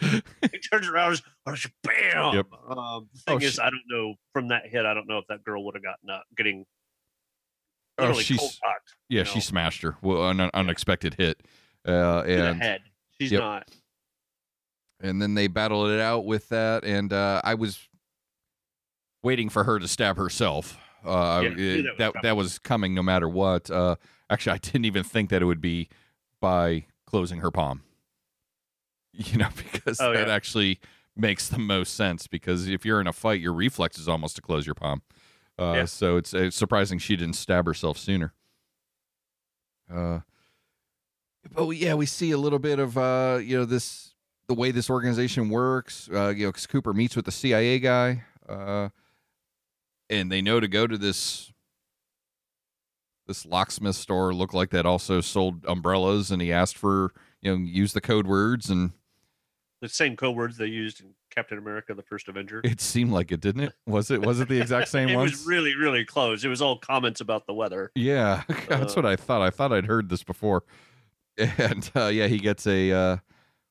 he 0.01 0.58
turns 0.72 0.88
around, 0.88 1.12
just, 1.13 1.24
oh, 1.46 1.56
bam. 1.84 2.36
Yep. 2.36 2.48
Um, 2.70 3.10
the 3.13 3.22
Oh, 3.27 3.38
thing 3.38 3.41
is, 3.48 3.53
she- 3.56 3.62
I 3.62 3.70
don't 3.70 3.84
know 3.88 4.15
from 4.34 4.48
that 4.50 4.65
hit. 4.68 4.86
I 4.86 4.94
don't 4.94 5.08
know 5.08 5.20
if 5.20 5.25
that 5.30 5.44
girl 5.44 5.63
would 5.65 5.75
have 5.75 5.84
gotten 5.84 6.10
up, 6.10 6.24
getting 6.36 6.65
Oh, 7.98 8.13
she's- 8.13 8.60
yeah, 9.10 9.20
you 9.20 9.25
she 9.25 9.39
smashed 9.41 9.82
her. 9.84 9.96
Well, 10.01 10.27
an 10.30 10.41
unexpected 10.53 11.15
hit, 11.15 11.41
uh, 11.88 12.22
and 12.22 12.62
head. 12.62 12.82
She's 13.20 13.32
Yep. 13.32 13.39
not. 13.41 13.70
and 15.03 15.22
then 15.22 15.34
they 15.36 15.48
battled 15.48 15.89
it 15.89 16.00
out 16.00 16.25
with 16.25 16.50
that. 16.50 16.84
And 16.84 17.12
uh, 17.13 17.41
I 17.44 17.56
was 17.56 17.88
waiting 19.24 19.50
for 19.50 19.63
her 19.63 19.77
to 19.80 19.88
stab 19.88 20.18
herself. 20.18 20.77
Uh, 21.06 21.41
Yeah, 21.44 21.50
it- 21.58 21.58
that 21.58 21.58
was 21.58 21.98
that 21.98 22.13
coming. 22.13 22.22
that 22.24 22.36
was 22.38 22.60
coming 22.60 22.94
no 22.96 23.03
matter 23.03 23.27
what. 23.30 23.70
Uh, 23.70 23.96
actually, 24.30 24.53
I 24.53 24.58
didn't 24.58 24.86
even 24.86 25.03
think 25.03 25.30
that 25.30 25.41
it 25.41 25.46
would 25.46 25.62
be 25.62 25.89
by 26.39 26.86
closing 27.06 27.39
her 27.39 27.51
palm. 27.51 27.84
You 29.13 29.38
know, 29.39 29.50
because 29.56 30.00
Oh, 30.00 30.13
that 30.13 30.27
yeah. 30.27 30.34
actually 30.34 30.80
makes 31.15 31.50
the 31.50 31.60
most 31.60 31.96
sense. 31.96 32.27
Because 32.27 32.68
if 32.68 32.86
you're 32.86 33.01
in 33.01 33.08
a 33.08 33.13
fight, 33.13 33.41
your 33.41 33.53
reflex 33.53 33.98
is 34.00 34.08
almost 34.08 34.36
to 34.38 34.41
close 34.41 34.65
your 34.65 34.75
palm. 34.75 35.01
Uh, 35.60 35.74
Yeah. 35.75 35.86
So 35.86 36.18
it's, 36.18 36.34
it's 36.34 36.56
surprising 36.56 36.98
she 37.00 37.15
didn't 37.15 37.36
stab 37.36 37.65
herself 37.65 37.98
sooner. 37.98 38.34
Uh, 39.94 40.20
but 41.53 41.65
we- 41.65 41.77
yeah, 41.77 41.94
we 41.96 42.06
see 42.06 42.32
a 42.32 42.38
little 42.38 42.60
bit 42.60 42.80
of 42.80 42.98
uh, 42.98 43.39
you 43.44 43.58
know 43.58 43.65
this 43.65 44.13
the 44.48 44.53
way 44.53 44.72
this 44.72 44.89
organization 44.89 45.50
works. 45.50 46.10
Uh, 46.13 46.30
you 46.30 46.46
know, 46.46 46.51
'cause 46.51 46.68
Cooper 46.68 46.94
meets 46.94 47.15
with 47.15 47.25
the 47.25 47.32
CIA 47.32 47.80
guy, 47.80 48.24
uh, 48.48 48.89
and 50.10 50.32
they 50.32 50.41
know 50.41 50.60
to 50.60 50.68
go 50.68 50.88
to 50.88 50.98
this 50.98 51.51
this 53.27 53.46
locksmith 53.46 53.96
store. 53.96 54.34
Looked 54.34 54.53
like 54.53 54.70
that 54.70 54.86
also 54.86 55.20
sold 55.22 55.65
umbrellas, 55.68 56.32
and 56.32 56.41
he 56.41 56.51
asked 56.53 56.77
for 56.77 57.12
you 57.41 57.51
know 57.51 57.63
use 57.63 57.94
the 57.94 58.01
code 58.01 58.27
words, 58.27 58.70
and 58.70 58.91
the 59.82 59.90
same 59.90 60.16
code 60.16 60.36
words 60.36 60.58
they 60.58 60.68
used 60.68 61.02
in 61.02 61.08
Captain 61.30 61.58
America: 61.58 61.94
The 61.94 62.04
First 62.04 62.28
Avenger. 62.28 62.62
It 62.64 62.80
seemed 62.80 63.12
like 63.12 63.32
it, 63.32 63.42
didn't 63.42 63.64
it? 63.64 63.74
Was 63.86 64.12
it? 64.12 64.22
Was 64.22 64.40
it 64.40 64.48
the 64.48 64.62
exact 64.62 64.88
same 64.90 65.10
it 65.10 65.16
ones? 65.16 65.32
was 65.32 65.46
really, 65.46 65.76
really 65.76 66.06
close. 66.06 66.44
It 66.46 66.50
was 66.50 66.62
all 66.62 66.78
comments 66.78 67.20
about 67.22 67.48
the 67.48 67.54
weather. 67.54 67.92
Yeah, 67.96 68.44
that's 68.70 68.94
Uh, 68.94 69.02
what 69.02 69.06
I 69.06 69.16
thought. 69.16 69.42
I 69.42 69.50
thought 69.50 69.74
I'd 69.74 69.86
heard 69.86 70.10
this 70.10 70.24
before. 70.24 70.64
And 71.38 71.90
uh, 71.96 72.08
yeah, 72.08 72.28
he 72.28 72.38
gets 72.38 72.68
a 72.68 72.92
uh, 72.92 73.18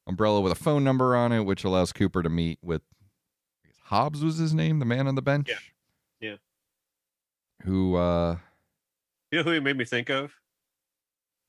umbrella 0.06 0.40
with 0.40 0.50
a 0.50 0.56
phone 0.56 0.82
number 0.82 1.14
on 1.14 1.30
it, 1.30 1.42
which 1.42 1.62
allows 1.62 1.92
Cooper 1.92 2.22
to 2.22 2.28
meet 2.30 2.58
with 2.62 2.82
I 3.64 3.68
guess 3.68 3.76
Hobbs 3.84 4.24
was 4.24 4.38
his 4.38 4.52
name, 4.54 4.78
the 4.80 4.86
man 4.86 5.06
on 5.06 5.14
the 5.14 5.22
bench. 5.22 5.48
Yeah. 5.48 5.56
Yeah. 6.30 6.36
Who? 7.64 7.96
uh 7.96 8.38
You 9.30 9.38
know 9.38 9.44
who 9.44 9.50
he 9.52 9.60
made 9.60 9.76
me 9.76 9.84
think 9.84 10.08
of? 10.10 10.32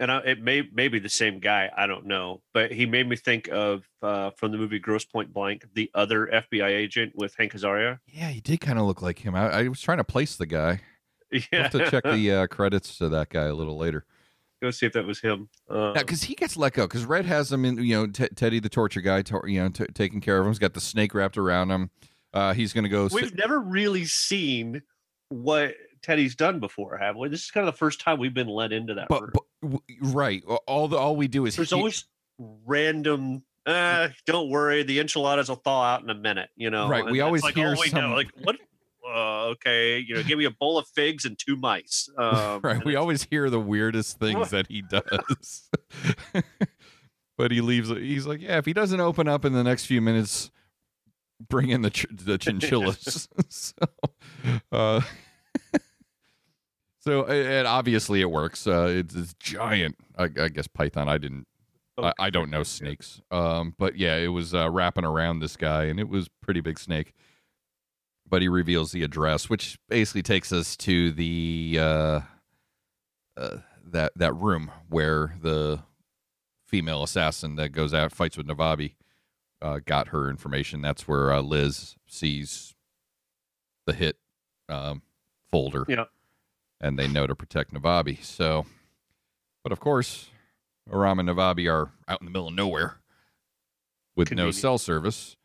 And 0.01 0.11
I, 0.11 0.17
it 0.21 0.41
may 0.41 0.63
may 0.73 0.89
be 0.89 0.99
the 0.99 1.07
same 1.09 1.39
guy. 1.39 1.69
I 1.77 1.87
don't 1.87 2.07
know, 2.07 2.41
but 2.53 2.71
he 2.71 2.85
made 2.85 3.07
me 3.07 3.15
think 3.15 3.47
of 3.49 3.83
uh, 4.01 4.31
from 4.31 4.51
the 4.51 4.57
movie 4.57 4.79
Grosse 4.79 5.05
Pointe 5.05 5.31
Blank, 5.31 5.65
the 5.75 5.89
other 5.93 6.27
FBI 6.27 6.67
agent 6.69 7.13
with 7.15 7.35
Hank 7.37 7.53
Azaria. 7.53 7.99
Yeah, 8.07 8.29
he 8.29 8.41
did 8.41 8.59
kind 8.61 8.79
of 8.79 8.85
look 8.85 9.01
like 9.01 9.19
him. 9.19 9.35
I, 9.35 9.49
I 9.49 9.67
was 9.69 9.79
trying 9.79 9.99
to 9.99 10.03
place 10.03 10.35
the 10.35 10.45
guy. 10.47 10.81
Yeah, 11.31 11.43
I'll 11.53 11.61
have 11.61 11.71
to 11.71 11.89
check 11.89 12.03
the 12.03 12.31
uh, 12.33 12.47
credits 12.47 12.97
to 12.97 13.07
that 13.07 13.29
guy 13.29 13.45
a 13.45 13.53
little 13.53 13.77
later. 13.77 14.03
go 14.61 14.69
see 14.69 14.85
if 14.85 14.91
that 14.91 15.05
was 15.05 15.21
him. 15.21 15.47
Uh, 15.69 15.93
because 15.93 16.23
he 16.23 16.35
gets 16.35 16.57
let 16.57 16.73
go. 16.73 16.85
Because 16.85 17.05
Red 17.05 17.25
has 17.25 17.49
him 17.49 17.63
in, 17.63 17.77
you 17.77 17.95
know, 17.95 18.07
T- 18.07 18.27
Teddy 18.35 18.59
the 18.59 18.67
torture 18.67 18.99
guy, 18.99 19.21
tor- 19.21 19.47
you 19.47 19.61
know, 19.61 19.69
t- 19.69 19.85
taking 19.93 20.19
care 20.19 20.39
of 20.39 20.45
him. 20.45 20.51
He's 20.51 20.59
got 20.59 20.73
the 20.73 20.81
snake 20.81 21.13
wrapped 21.13 21.37
around 21.37 21.71
him. 21.71 21.89
Uh, 22.33 22.53
he's 22.53 22.73
going 22.73 22.83
to 22.83 22.89
go. 22.89 23.07
we've 23.13 23.33
never 23.37 23.61
really 23.61 24.03
seen 24.03 24.81
what 25.29 25.75
Teddy's 26.03 26.35
done 26.35 26.59
before, 26.59 26.97
have 26.97 27.15
we? 27.15 27.29
This 27.29 27.43
is 27.45 27.51
kind 27.51 27.67
of 27.67 27.73
the 27.73 27.77
first 27.77 27.99
time 28.01 28.19
we've 28.19 28.33
been 28.33 28.47
let 28.47 28.71
into 28.73 28.93
that. 28.95 29.07
but, 29.09 29.23
but 29.33 29.43
right, 30.01 30.43
all 30.67 30.87
the 30.87 30.97
all 30.97 31.15
we 31.15 31.27
do 31.27 31.45
is 31.45 31.55
There's 31.55 31.69
he- 31.69 31.75
always 31.75 32.05
random. 32.65 33.43
Uh, 33.65 34.09
don't 34.25 34.49
worry, 34.49 34.81
the 34.83 34.99
enchiladas 34.99 35.47
will 35.49 35.55
thaw 35.57 35.83
out 35.83 36.01
in 36.03 36.09
a 36.09 36.15
minute. 36.15 36.49
You 36.55 36.69
know, 36.71 36.87
Right, 36.89 37.05
we 37.05 37.21
always 37.21 37.43
like 37.43 37.53
hear 37.55 37.75
know. 37.75 37.83
some- 37.83 38.11
Like 38.13 38.29
what? 38.41 38.57
Uh, 39.07 39.45
okay, 39.49 39.99
you 39.99 40.15
know, 40.15 40.23
give 40.23 40.37
me 40.37 40.45
a 40.45 40.51
bowl 40.51 40.77
of 40.77 40.87
figs 40.87 41.25
and 41.25 41.37
two 41.37 41.55
mice. 41.55 42.07
Um, 42.17 42.61
right. 42.63 42.83
We 42.85 42.95
always 42.95 43.23
hear 43.23 43.49
the 43.49 43.59
weirdest 43.59 44.19
things 44.19 44.51
that 44.51 44.67
he 44.67 44.81
does. 44.83 45.69
but 47.37 47.51
he 47.51 47.61
leaves. 47.61 47.89
He's 47.89 48.25
like, 48.25 48.41
yeah, 48.41 48.57
if 48.57 48.65
he 48.65 48.73
doesn't 48.73 48.99
open 48.99 49.27
up 49.27 49.43
in 49.45 49.53
the 49.53 49.63
next 49.63 49.85
few 49.85 50.01
minutes, 50.01 50.51
bring 51.49 51.69
in 51.69 51.81
the 51.81 51.89
ch- 51.89 52.05
the 52.11 52.37
chinchillas. 52.37 53.27
so, 53.49 53.73
uh, 54.71 55.01
so 57.01 57.25
and 57.25 57.67
obviously 57.67 58.21
it 58.21 58.31
works. 58.31 58.65
Uh, 58.67 58.87
it's 58.89 59.13
this 59.13 59.33
giant, 59.39 59.95
I, 60.17 60.23
I 60.23 60.47
guess, 60.49 60.67
python. 60.67 61.09
I 61.09 61.17
didn't. 61.17 61.47
I, 61.97 62.13
I 62.17 62.29
don't 62.29 62.49
know 62.49 62.63
snakes. 62.63 63.21
Um, 63.31 63.75
but 63.77 63.97
yeah, 63.97 64.15
it 64.15 64.29
was 64.29 64.53
uh, 64.53 64.69
wrapping 64.69 65.05
around 65.05 65.39
this 65.39 65.57
guy, 65.57 65.85
and 65.85 65.99
it 65.99 66.07
was 66.07 66.29
pretty 66.41 66.61
big 66.61 66.79
snake. 66.79 67.13
But 68.27 68.41
he 68.41 68.47
reveals 68.47 68.91
the 68.91 69.03
address, 69.03 69.49
which 69.49 69.77
basically 69.89 70.21
takes 70.21 70.53
us 70.53 70.77
to 70.77 71.11
the 71.11 71.77
uh, 71.79 72.19
uh, 73.35 73.57
that 73.85 74.13
that 74.15 74.33
room 74.33 74.71
where 74.89 75.35
the 75.41 75.83
female 76.67 77.03
assassin 77.03 77.55
that 77.57 77.69
goes 77.69 77.93
out 77.93 78.13
fights 78.13 78.37
with 78.37 78.47
Navabi 78.47 78.95
uh, 79.61 79.79
got 79.85 80.09
her 80.09 80.29
information. 80.29 80.81
That's 80.81 81.07
where 81.07 81.33
uh, 81.33 81.41
Liz 81.41 81.95
sees 82.07 82.73
the 83.85 83.93
hit 83.93 84.17
um, 84.69 85.01
folder. 85.51 85.85
Yeah. 85.87 86.05
And 86.81 86.97
they 86.97 87.07
know 87.07 87.27
to 87.27 87.35
protect 87.35 87.73
Navabi. 87.73 88.21
So, 88.23 88.65
but 89.63 89.71
of 89.71 89.79
course, 89.79 90.29
Aram 90.91 91.19
and 91.19 91.29
Navabi 91.29 91.71
are 91.71 91.91
out 92.07 92.19
in 92.21 92.25
the 92.25 92.31
middle 92.31 92.47
of 92.47 92.53
nowhere 92.53 92.97
with 94.15 94.31
no 94.31 94.51
cell 94.51 94.77
service. 94.77 95.37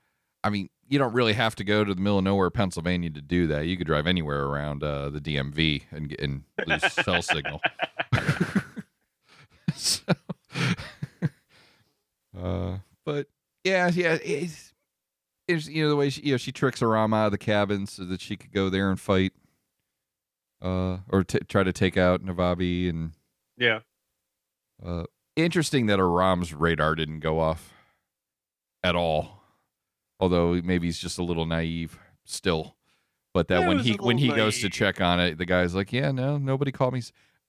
I 0.42 0.50
mean, 0.50 0.68
you 0.88 0.98
don't 0.98 1.12
really 1.12 1.32
have 1.32 1.54
to 1.56 1.64
go 1.64 1.84
to 1.84 1.94
the 1.94 2.00
middle 2.00 2.18
of 2.18 2.24
nowhere, 2.24 2.50
Pennsylvania, 2.50 3.10
to 3.10 3.20
do 3.20 3.48
that. 3.48 3.66
You 3.66 3.76
could 3.76 3.86
drive 3.86 4.06
anywhere 4.06 4.44
around 4.44 4.82
uh, 4.82 5.10
the 5.10 5.20
DMV 5.20 5.82
and 5.90 6.08
get 6.08 6.20
and 6.20 6.44
lose 6.66 6.82
cell 6.92 7.22
signal. 7.22 7.60
so, 9.74 10.02
uh, 12.40 12.78
but 13.04 13.26
yeah, 13.64 13.90
yeah, 13.92 14.18
it's, 14.22 14.72
it's 15.48 15.66
you 15.68 15.82
know 15.82 15.90
the 15.90 15.96
way 15.96 16.10
she 16.10 16.22
you 16.22 16.32
know 16.32 16.38
she 16.38 16.52
tricks 16.52 16.82
Aram 16.82 17.12
out 17.12 17.26
of 17.26 17.32
the 17.32 17.38
cabin 17.38 17.86
so 17.86 18.04
that 18.04 18.20
she 18.20 18.36
could 18.36 18.52
go 18.52 18.68
there 18.68 18.90
and 18.90 19.00
fight, 19.00 19.32
uh, 20.62 20.98
or 21.08 21.24
t- 21.24 21.40
try 21.48 21.62
to 21.62 21.72
take 21.72 21.96
out 21.96 22.24
Navabi 22.24 22.88
and 22.88 23.12
yeah, 23.56 23.80
uh, 24.84 25.04
interesting 25.34 25.86
that 25.86 25.98
Aram's 25.98 26.52
radar 26.54 26.94
didn't 26.94 27.20
go 27.20 27.40
off 27.40 27.72
at 28.82 28.94
all. 28.94 29.42
Although 30.18 30.60
maybe 30.62 30.86
he's 30.86 30.98
just 30.98 31.18
a 31.18 31.22
little 31.22 31.44
naive 31.44 31.98
still. 32.24 32.76
But 33.34 33.48
that 33.48 33.60
Yeah, 33.60 33.68
when 33.68 33.78
he 33.78 33.84
he 33.84 33.90
was 33.92 34.00
a 34.00 34.02
when 34.02 34.18
he 34.18 34.28
little 34.28 34.44
goes 34.46 34.60
to 34.60 34.70
check 34.70 35.00
on 35.00 35.20
it, 35.20 35.36
the 35.36 35.44
guy's 35.44 35.74
like, 35.74 35.92
"Yeah, 35.92 36.10
no, 36.10 36.38
nobody 36.38 36.72
called 36.72 36.94
me." 36.94 37.02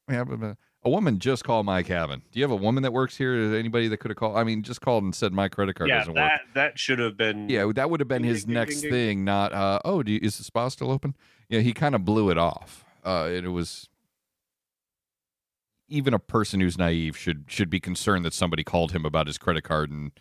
A 0.09 0.89
woman 0.89 1.19
just 1.19 1.43
called 1.43 1.65
my 1.65 1.83
cabin. 1.83 2.21
Do 2.31 2.39
you 2.39 2.43
have 2.43 2.51
a 2.51 2.55
woman 2.55 2.83
that 2.83 2.93
works 2.93 3.17
here? 3.17 3.35
Is 3.35 3.53
anybody 3.53 3.87
that 3.89 3.97
could 3.97 4.11
have 4.11 4.17
called? 4.17 4.37
I 4.37 4.43
mean, 4.43 4.63
just 4.63 4.79
called 4.79 5.03
and 5.03 5.13
said 5.13 5.33
my 5.33 5.49
credit 5.49 5.75
card 5.75 5.89
yeah. 5.89 5.99
doesn't 5.99 6.13
That 6.13 6.41
that 6.53 6.79
should 6.79 6.99
have 6.99 7.17
been. 7.17 7.49
Yeah, 7.49 7.71
that 7.73 7.89
would 7.89 7.99
have 7.99 8.07
been 8.07 8.23
his 8.23 8.47
next 8.47 8.81
thing. 8.81 9.25
Not, 9.25 9.53
uh, 9.53 9.79
oh, 9.83 10.03
do 10.03 10.11
you, 10.13 10.19
is 10.21 10.37
the 10.37 10.43
spa 10.43 10.67
still 10.69 10.91
open? 10.91 11.15
Yeah, 11.49 11.59
he 11.61 11.73
kind 11.73 11.95
of 11.95 12.05
blew 12.05 12.29
it 12.29 12.37
off. 12.37 12.85
Uh, 13.07 13.27
and 13.27 13.45
it 13.45 13.49
was 13.49 13.87
even 15.87 16.13
a 16.13 16.19
person 16.19 16.59
who's 16.59 16.77
naive 16.77 17.15
should 17.17 17.45
should 17.47 17.69
be 17.69 17.79
concerned 17.79 18.25
that 18.25 18.33
somebody 18.33 18.63
called 18.63 18.91
him 18.91 19.05
about 19.05 19.27
his 19.27 19.37
credit 19.37 19.63
card 19.63 19.89
and 19.89 20.11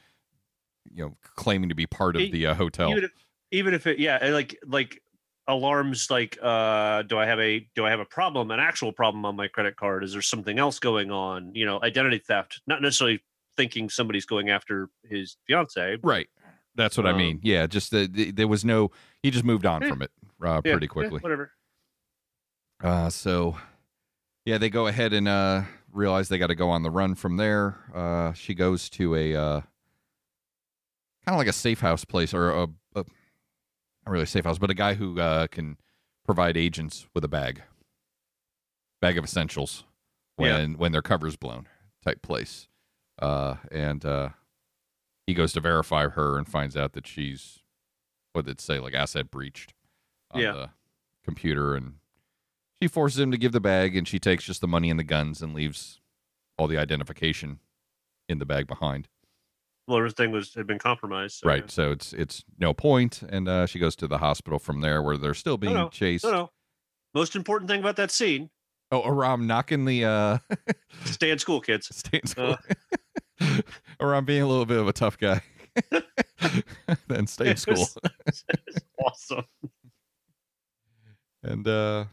you 0.92 1.04
know 1.04 1.16
claiming 1.34 1.68
to 1.68 1.74
be 1.74 1.86
part 1.86 2.14
of 2.16 2.30
the 2.30 2.46
uh, 2.46 2.54
hotel. 2.54 2.90
even 2.90 3.04
if 3.04 3.10
even 3.50 3.74
if 3.74 3.86
it 3.86 3.98
yeah 3.98 4.18
like 4.28 4.56
like 4.66 5.02
alarms 5.48 6.08
like 6.10 6.38
uh 6.42 7.02
do 7.02 7.18
i 7.18 7.26
have 7.26 7.38
a 7.40 7.66
do 7.74 7.84
i 7.84 7.90
have 7.90 8.00
a 8.00 8.04
problem 8.04 8.50
an 8.50 8.60
actual 8.60 8.92
problem 8.92 9.24
on 9.24 9.34
my 9.36 9.48
credit 9.48 9.76
card 9.76 10.02
is 10.04 10.12
there 10.12 10.22
something 10.22 10.58
else 10.58 10.78
going 10.78 11.10
on 11.10 11.52
you 11.54 11.64
know 11.64 11.80
identity 11.82 12.18
theft 12.18 12.60
not 12.66 12.80
necessarily 12.82 13.20
thinking 13.56 13.88
somebody's 13.88 14.26
going 14.26 14.50
after 14.50 14.88
his 15.04 15.36
fiance 15.46 15.98
right. 16.02 16.28
That's 16.76 16.98
what 16.98 17.06
I 17.06 17.12
Um, 17.12 17.16
mean. 17.16 17.40
Yeah, 17.42 17.66
just 17.66 17.90
the, 17.90 18.06
the, 18.06 18.30
there 18.32 18.46
was 18.46 18.62
no. 18.62 18.90
He 19.22 19.30
just 19.30 19.44
moved 19.46 19.64
on 19.64 19.82
Eh, 19.82 19.88
from 19.88 20.02
it 20.02 20.10
uh, 20.44 20.60
Yeah, 20.62 20.72
pretty 20.72 20.84
yeah, 20.84 20.88
quickly. 20.88 21.20
whatever 21.20 21.50
Uh, 22.82 23.08
so, 23.10 23.56
yeah, 24.44 24.58
they 24.58 24.68
go 24.70 24.86
ahead 24.86 25.12
and 25.12 25.26
uh, 25.28 25.62
realize 25.92 26.28
they 26.28 26.38
got 26.38 26.48
to 26.48 26.54
go 26.54 26.70
on 26.70 26.82
the 26.82 26.90
run 26.90 27.14
from 27.14 27.36
there. 27.36 27.76
Uh, 27.94 28.32
she 28.32 28.54
goes 28.54 28.88
to 28.90 29.14
a 29.14 29.34
uh, 29.34 29.60
kind 31.24 31.34
of 31.34 31.36
like 31.38 31.46
a 31.48 31.52
safe 31.52 31.80
house 31.80 32.04
place 32.04 32.32
or 32.34 32.50
a, 32.50 32.62
a 32.94 33.04
not 33.04 33.06
really 34.06 34.24
a 34.24 34.26
safe 34.26 34.44
house, 34.44 34.58
but 34.58 34.70
a 34.70 34.74
guy 34.74 34.94
who 34.94 35.18
uh, 35.20 35.46
can 35.48 35.76
provide 36.24 36.56
agents 36.56 37.06
with 37.14 37.24
a 37.24 37.28
bag, 37.28 37.62
bag 39.00 39.16
of 39.18 39.24
essentials 39.24 39.84
when 40.36 40.76
when 40.76 40.92
their 40.92 41.02
cover's 41.02 41.36
blown 41.36 41.66
type 42.04 42.20
place. 42.22 42.68
Uh, 43.20 43.56
and 43.72 44.04
uh, 44.04 44.28
he 45.26 45.32
goes 45.34 45.52
to 45.54 45.60
verify 45.60 46.08
her 46.08 46.36
and 46.36 46.46
finds 46.46 46.76
out 46.76 46.92
that 46.92 47.06
she's 47.06 47.60
what 48.34 48.44
did 48.44 48.52
it 48.52 48.60
say 48.60 48.78
like 48.78 48.92
asset 48.94 49.30
breached 49.30 49.72
on 50.30 50.42
Yeah. 50.42 50.52
the 50.52 50.70
computer 51.24 51.74
and 51.74 51.94
she 52.80 52.88
forces 52.88 53.18
him 53.18 53.30
to 53.30 53.38
give 53.38 53.52
the 53.52 53.60
bag 53.60 53.96
and 53.96 54.06
she 54.06 54.18
takes 54.18 54.44
just 54.44 54.60
the 54.60 54.68
money 54.68 54.90
and 54.90 54.98
the 54.98 55.04
guns 55.04 55.42
and 55.42 55.54
leaves 55.54 56.00
all 56.58 56.66
the 56.66 56.78
identification 56.78 57.60
in 58.28 58.38
the 58.38 58.46
bag 58.46 58.66
behind. 58.66 59.08
Well 59.86 59.98
everything 59.98 60.32
was 60.32 60.54
had 60.54 60.66
been 60.66 60.80
compromised 60.80 61.38
so, 61.38 61.48
right 61.48 61.70
so 61.70 61.92
it's 61.92 62.12
it's 62.12 62.44
no 62.58 62.74
point 62.74 63.22
and 63.22 63.48
uh, 63.48 63.66
she 63.66 63.78
goes 63.78 63.94
to 63.96 64.08
the 64.08 64.18
hospital 64.18 64.58
from 64.58 64.80
there 64.80 65.00
where 65.00 65.16
they're 65.16 65.34
still 65.34 65.56
being 65.56 65.74
no. 65.74 65.88
chased. 65.88 66.24
no 66.24 66.30
no. 66.30 66.50
Most 67.14 67.36
important 67.36 67.70
thing 67.70 67.80
about 67.80 67.96
that 67.96 68.10
scene 68.10 68.50
oh 68.90 69.02
aram 69.02 69.46
knocking 69.46 69.84
the 69.84 70.04
uh 70.04 70.38
stay 71.04 71.30
in 71.30 71.38
school 71.38 71.60
kids. 71.60 71.88
Stay 71.96 72.20
in 72.20 72.26
school. 72.26 72.56
Aram 74.00 74.24
being 74.24 74.42
a 74.42 74.46
little 74.46 74.66
bit 74.66 74.78
of 74.78 74.88
a 74.88 74.92
tough 74.92 75.18
guy. 75.18 75.42
Then 77.06 77.26
stay 77.26 77.50
in 77.50 77.56
school. 77.56 77.86
Awesome. 79.04 79.44
And 81.42 81.68
uh 81.68 82.06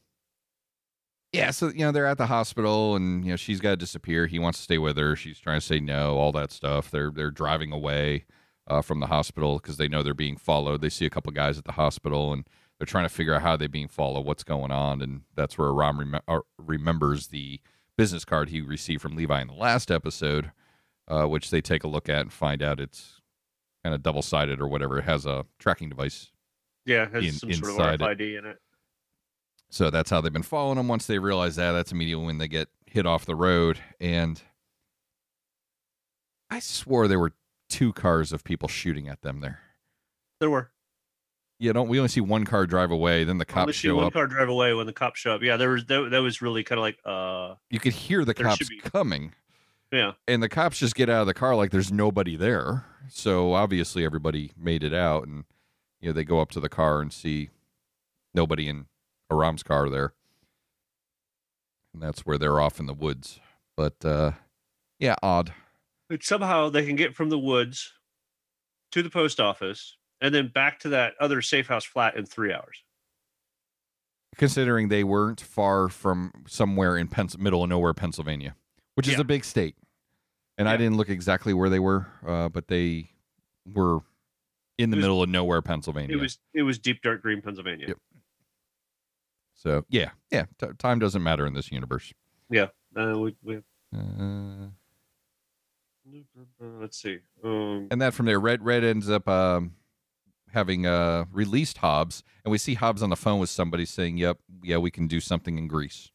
yeah, 1.34 1.52
so 1.52 1.68
you 1.70 1.80
know, 1.80 1.92
they're 1.92 2.06
at 2.06 2.18
the 2.18 2.28
hospital 2.28 2.96
and 2.96 3.26
you 3.26 3.32
know, 3.32 3.36
she's 3.36 3.60
gotta 3.60 3.76
disappear. 3.76 4.28
He 4.28 4.40
wants 4.40 4.60
to 4.60 4.64
stay 4.64 4.78
with 4.78 4.98
her. 4.98 5.16
She's 5.16 5.40
trying 5.40 5.60
to 5.60 5.66
say 5.66 5.80
no, 5.80 6.18
all 6.18 6.32
that 6.34 6.52
stuff. 6.52 6.90
They're 6.92 7.12
they're 7.12 7.32
driving 7.32 7.72
away 7.74 8.26
uh, 8.68 8.82
from 8.82 9.00
the 9.02 9.08
hospital 9.08 9.58
because 9.60 9.78
they 9.78 9.88
know 9.88 10.04
they're 10.04 10.14
being 10.14 10.38
followed. 10.38 10.82
They 10.82 10.90
see 10.90 11.06
a 11.06 11.10
couple 11.10 11.32
guys 11.34 11.58
at 11.58 11.66
the 11.66 11.74
hospital 11.74 12.32
and 12.32 12.46
they're 12.80 12.86
trying 12.86 13.06
to 13.06 13.10
figure 13.10 13.34
out 13.34 13.42
how 13.42 13.58
they're 13.58 13.68
being 13.70 13.88
followed, 13.88 14.26
what's 14.26 14.44
going 14.44 14.72
on, 14.72 15.02
and 15.02 15.22
that's 15.36 15.58
where 15.58 15.68
Aram 15.70 16.00
rem- 16.00 16.22
uh, 16.28 16.40
remembers 16.58 17.28
the 17.28 17.60
business 17.98 18.26
card 18.26 18.50
he 18.50 18.62
received 18.62 19.02
from 19.02 19.16
Levi 19.16 19.42
in 19.42 19.48
the 19.48 19.54
last 19.54 19.92
episode, 19.92 20.52
uh, 21.08 21.26
which 21.26 21.50
they 21.52 21.62
take 21.62 21.84
a 21.84 21.88
look 21.88 22.10
at 22.10 22.22
and 22.22 22.34
find 22.34 22.64
out 22.64 22.80
it's 22.80 23.22
kind 23.84 23.94
of 23.94 24.02
double 24.02 24.22
sided 24.22 24.60
or 24.62 24.68
whatever. 24.68 24.98
It 25.00 25.04
has 25.04 25.26
a 25.26 25.46
tracking 25.60 25.90
device 25.90 26.30
yeah 26.86 27.04
it 27.04 27.12
has 27.14 27.24
In- 27.26 27.32
some 27.32 27.54
sort 27.54 27.80
of 27.80 28.02
it. 28.02 28.20
rfid 28.20 28.40
in 28.40 28.46
it 28.46 28.58
So 29.74 29.90
that's 29.90 30.12
how 30.12 30.22
they've 30.22 30.32
been 30.32 30.44
following 30.44 30.78
them. 30.78 30.88
Once 30.88 31.08
they 31.08 31.18
realize 31.18 31.56
that, 31.56 31.72
that's 31.72 31.92
immediately 31.92 32.28
when 32.28 32.38
they 32.38 32.48
get 32.48 32.70
hit 32.86 33.08
off 33.08 33.26
the 33.26 33.34
road. 33.36 33.80
And 34.00 34.40
I 36.52 36.60
swore 36.60 37.08
there 37.08 37.18
were 37.18 37.34
two 37.70 37.92
cars 37.92 38.32
of 38.32 38.44
people 38.44 38.68
shooting 38.70 39.08
at 39.08 39.24
them 39.24 39.40
there. 39.40 39.62
There 40.40 40.52
were. 40.52 40.70
Yeah, 41.58 41.72
don't 41.72 41.88
we 41.90 41.98
only 41.98 42.10
see 42.10 42.22
one 42.22 42.46
car 42.46 42.68
drive 42.68 42.92
away, 42.92 43.24
then 43.24 43.40
the 43.40 43.46
Only 43.50 43.66
cops 43.66 43.78
see 43.78 43.88
show 43.88 43.96
one 43.96 44.06
up. 44.06 44.14
car 44.14 44.28
drive 44.28 44.48
away 44.48 44.76
when 44.76 44.86
the 44.86 44.94
cops 44.94 45.20
show 45.20 45.32
up. 45.34 45.42
Yeah, 45.42 45.58
there 45.58 45.70
was 45.70 45.86
that, 45.86 46.10
that 46.12 46.20
was 46.20 46.40
really 46.42 46.64
kind 46.64 46.78
of 46.78 46.84
like 46.84 47.00
uh 47.04 47.56
You 47.72 47.80
could 47.80 47.94
hear 47.94 48.24
the 48.26 48.36
cops 48.36 48.70
be- 48.70 48.78
coming. 48.80 49.34
yeah. 49.92 50.12
and 50.28 50.44
the 50.44 50.50
cops 50.50 50.78
just 50.78 50.94
get 50.94 51.10
out 51.10 51.22
of 51.22 51.28
the 51.28 51.34
car 51.34 51.56
like 51.56 51.72
there's 51.72 51.92
nobody 51.92 52.36
there. 52.36 52.86
So 53.08 53.54
obviously 53.54 54.06
everybody 54.06 54.52
made 54.56 54.84
it 54.84 54.94
out, 54.94 55.26
and 55.28 55.46
you 56.00 56.10
know 56.10 56.14
they 56.14 56.24
go 56.26 56.42
up 56.42 56.52
to 56.52 56.60
the 56.60 56.70
car 56.70 57.02
and 57.02 57.12
see 57.12 57.50
nobody 58.36 58.68
in 58.68 58.86
Aram's 59.32 59.64
car 59.64 59.90
there, 59.90 60.14
and 61.94 62.02
that's 62.02 62.26
where 62.26 62.38
they're 62.38 62.60
off 62.60 62.80
in 62.80 62.86
the 62.86 62.94
woods. 62.94 63.40
But 63.76 64.04
uh, 64.06 64.32
yeah, 65.00 65.16
odd. 65.24 65.54
But 66.10 66.24
somehow 66.24 66.70
they 66.70 66.86
can 66.86 66.96
get 66.96 67.16
from 67.16 67.30
the 67.30 67.40
woods 67.40 67.94
to 68.92 69.02
the 69.02 69.10
post 69.10 69.40
office 69.40 69.98
and 70.22 70.34
then 70.34 70.50
back 70.54 70.80
to 70.82 70.90
that 70.90 71.14
other 71.20 71.42
safe 71.42 71.68
house 71.68 71.84
flat 71.84 72.16
in 72.16 72.26
three 72.26 72.54
hours. 72.54 72.84
Considering 74.38 74.90
they 74.90 75.04
weren't 75.04 75.42
far 75.42 75.90
from 75.90 76.32
somewhere 76.48 76.98
in 76.98 77.08
Pens- 77.08 77.38
middle 77.38 77.64
of 77.64 77.70
nowhere, 77.70 77.94
Pennsylvania, 77.94 78.56
which 78.96 79.08
is 79.08 79.16
Yeah. 79.16 79.22
a 79.22 79.24
big 79.24 79.44
state, 79.46 79.76
and 80.58 80.68
I 80.68 80.76
didn't 80.78 80.98
look 80.98 81.10
exactly 81.10 81.54
where 81.54 81.70
they 81.70 81.80
were, 81.80 82.08
uh, 82.26 82.50
but 82.50 82.68
they 82.68 83.12
were 83.66 84.00
in 84.78 84.90
the 84.90 84.98
was- 84.98 85.04
middle 85.04 85.22
of 85.24 85.30
nowhere, 85.30 85.62
Pennsylvania. 85.62 86.18
It 86.18 86.20
was 86.22 86.40
it 86.54 86.64
was 86.64 86.80
deep 86.80 87.02
dark 87.02 87.22
green 87.22 87.42
Pennsylvania. 87.42 87.88
Yep. 87.90 87.98
So 89.64 89.86
yeah, 89.90 90.10
yeah. 90.30 90.46
T- 90.60 90.68
time 90.78 91.00
doesn't 91.00 91.24
matter 91.24 91.48
in 91.48 91.54
this 91.54 91.72
universe. 91.72 92.14
Yeah. 92.50 92.68
Uh, 92.96 93.18
we, 93.18 93.36
we, 93.42 93.62
Uh, 93.96 94.68
let's 96.82 97.02
see. 97.02 97.20
Um, 97.44 97.88
and 97.90 98.02
that 98.02 98.14
from 98.14 98.26
there, 98.26 98.40
Red 98.40 98.64
Red 98.64 98.84
ends 98.84 99.10
up 99.10 99.28
um, 99.28 99.74
having 100.52 100.86
uh, 100.86 101.26
released 101.32 101.78
Hobbs, 101.78 102.24
and 102.44 102.52
we 102.52 102.58
see 102.58 102.74
Hobbs 102.74 103.02
on 103.02 103.10
the 103.10 103.16
phone 103.16 103.40
with 103.40 103.50
somebody 103.50 103.86
saying, 103.86 104.18
"Yep, 104.18 104.38
yeah, 104.64 104.78
we 104.78 104.92
can 104.92 105.08
do 105.08 105.20
something 105.20 105.58
in 105.58 105.68
Greece." 105.68 106.12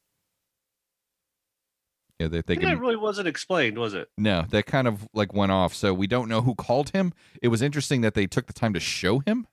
Yeah, 2.19 2.29
they, 2.29 2.43
they 2.43 2.57
that 2.57 2.61
can. 2.61 2.79
really 2.81 2.97
wasn't 2.97 3.29
explained, 3.29 3.79
was 3.79 3.95
it? 3.95 4.09
No, 4.19 4.45
that 4.51 4.67
kind 4.67 4.89
of 4.89 5.09
like 5.15 5.33
went 5.33 5.53
off. 5.53 5.73
So 5.75 5.95
we 5.95 6.07
don't 6.07 6.29
know 6.29 6.43
who 6.43 6.55
called 6.55 6.91
him. 6.91 7.13
It 7.41 7.49
was 7.49 7.63
interesting 7.63 8.03
that 8.03 8.15
they 8.15 8.27
took 8.27 8.47
the 8.47 8.53
time 8.53 8.75
to 8.75 8.81
show 8.81 9.21
him 9.21 9.47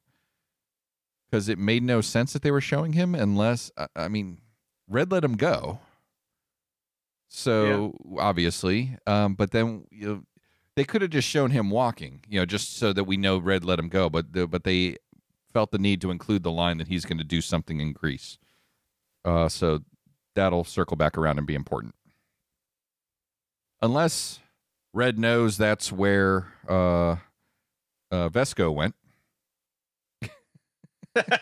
because 1.29 1.49
it 1.49 1.57
made 1.57 1.83
no 1.83 2.01
sense 2.01 2.33
that 2.33 2.41
they 2.41 2.51
were 2.51 2.61
showing 2.61 2.93
him 2.93 3.15
unless 3.15 3.71
I- 3.77 3.87
I 3.95 4.07
mean, 4.07 4.39
Red 4.87 5.11
let 5.11 5.23
him 5.23 5.35
go. 5.37 5.79
So 7.27 7.93
obviously, 8.19 8.97
um, 9.07 9.35
but 9.35 9.51
then 9.51 9.87
you 9.91 10.07
know, 10.07 10.23
they 10.75 10.83
could 10.83 11.01
have 11.01 11.11
just 11.11 11.27
shown 11.27 11.51
him 11.51 11.69
walking, 11.69 12.21
you 12.27 12.39
know, 12.39 12.45
just 12.45 12.77
so 12.77 12.93
that 12.93 13.03
we 13.05 13.17
know 13.17 13.37
Red 13.37 13.63
let 13.65 13.79
him 13.79 13.89
go. 13.89 14.09
But 14.09 14.33
the, 14.33 14.47
but 14.47 14.63
they 14.63 14.97
felt 15.53 15.71
the 15.71 15.77
need 15.79 16.01
to 16.01 16.11
include 16.11 16.43
the 16.43 16.51
line 16.51 16.77
that 16.77 16.87
he's 16.87 17.05
going 17.05 17.17
to 17.17 17.23
do 17.23 17.41
something 17.41 17.79
in 17.79 17.93
Greece. 17.93 18.37
Uh, 19.23 19.49
so 19.49 19.79
that'll 20.35 20.63
circle 20.65 20.97
back 20.97 21.17
around 21.17 21.37
and 21.37 21.47
be 21.47 21.55
important 21.55 21.95
unless 23.81 24.39
Red 24.93 25.17
knows 25.19 25.57
that's 25.57 25.91
where 25.91 26.47
uh, 26.69 27.11
uh, 28.11 28.29
Vesco 28.29 28.73
went. 28.73 28.95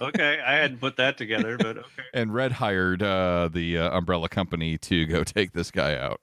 Okay, 0.00 0.38
I 0.46 0.52
hadn't 0.52 0.78
put 0.78 0.96
that 0.98 1.18
together, 1.18 1.56
but 1.58 1.78
okay. 1.78 1.86
and 2.14 2.32
Red 2.32 2.52
hired 2.52 3.02
uh, 3.02 3.48
the 3.52 3.78
uh, 3.78 3.98
umbrella 3.98 4.28
company 4.28 4.78
to 4.78 5.06
go 5.06 5.24
take 5.24 5.52
this 5.52 5.72
guy 5.72 5.96
out. 5.96 6.20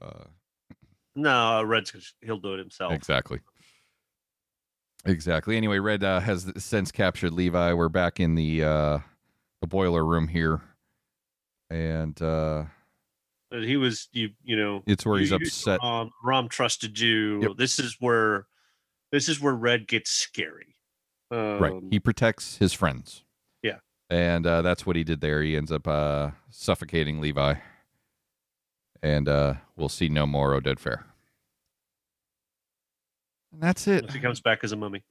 Uh, 0.00 0.24
No, 1.16 1.64
Red's 1.64 2.14
he'll 2.22 2.38
do 2.38 2.54
it 2.54 2.58
himself. 2.60 2.92
exactly. 2.92 3.40
Exactly. 5.04 5.56
Anyway, 5.56 5.80
Red 5.80 6.04
uh, 6.04 6.20
has 6.20 6.52
since 6.56 6.92
captured 6.92 7.32
Levi. 7.32 7.72
We're 7.72 7.88
back 7.88 8.20
in 8.20 8.36
the 8.36 8.62
uh, 8.62 8.98
the 9.60 9.66
boiler 9.66 10.04
room 10.04 10.28
here, 10.28 10.62
and 11.70 12.20
uh, 12.22 12.64
he 13.50 13.76
was 13.76 14.08
you 14.12 14.30
you 14.44 14.56
know 14.56 14.82
it's 14.86 15.04
where 15.04 15.18
he's 15.18 15.30
you- 15.30 15.36
upset. 15.36 15.82
Um, 15.82 16.10
Aram 16.24 16.48
trusted 16.48 16.98
you. 17.00 17.42
Yep. 17.42 17.52
This 17.56 17.78
is 17.80 17.96
where 17.98 18.46
this 19.10 19.28
is 19.28 19.40
where 19.40 19.54
Red 19.54 19.88
gets 19.88 20.10
scary. 20.10 20.73
Um, 21.30 21.58
right. 21.58 21.72
He 21.90 21.98
protects 21.98 22.58
his 22.58 22.72
friends. 22.72 23.24
Yeah. 23.62 23.78
And 24.10 24.46
uh, 24.46 24.62
that's 24.62 24.84
what 24.86 24.96
he 24.96 25.04
did 25.04 25.20
there. 25.20 25.42
He 25.42 25.56
ends 25.56 25.72
up 25.72 25.88
uh, 25.88 26.30
suffocating 26.50 27.20
Levi. 27.20 27.54
And 29.02 29.28
uh, 29.28 29.54
we'll 29.76 29.88
see 29.88 30.08
no 30.08 30.26
more 30.26 30.58
Oded 30.58 30.76
Fehr. 30.78 31.04
And 33.52 33.62
that's 33.62 33.86
it. 33.86 34.10
he 34.10 34.20
comes 34.20 34.40
back 34.40 34.64
as 34.64 34.72
a 34.72 34.76
mummy. 34.76 35.04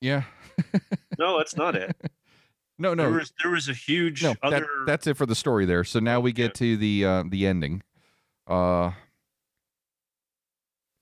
Yeah. 0.00 0.24
No, 1.18 1.36
that's 1.38 1.56
not 1.56 1.76
it. 1.76 1.94
No, 2.78 2.94
There 2.94 3.10
no. 3.10 3.16
was 3.18 3.32
there 3.42 3.52
was 3.52 3.68
a 3.68 3.74
huge 3.74 4.22
No, 4.22 4.34
other. 4.42 4.60
that, 4.60 4.66
that's 4.86 5.06
it 5.06 5.16
for 5.16 5.26
the 5.26 5.34
story 5.34 5.66
there. 5.66 5.84
So 5.84 6.00
now 6.00 6.20
we 6.20 6.32
get 6.32 6.54
to 6.54 6.76
the 6.76 7.04
uh, 7.04 7.24
the 7.28 7.46
ending. 7.46 7.82
Uh, 8.46 8.92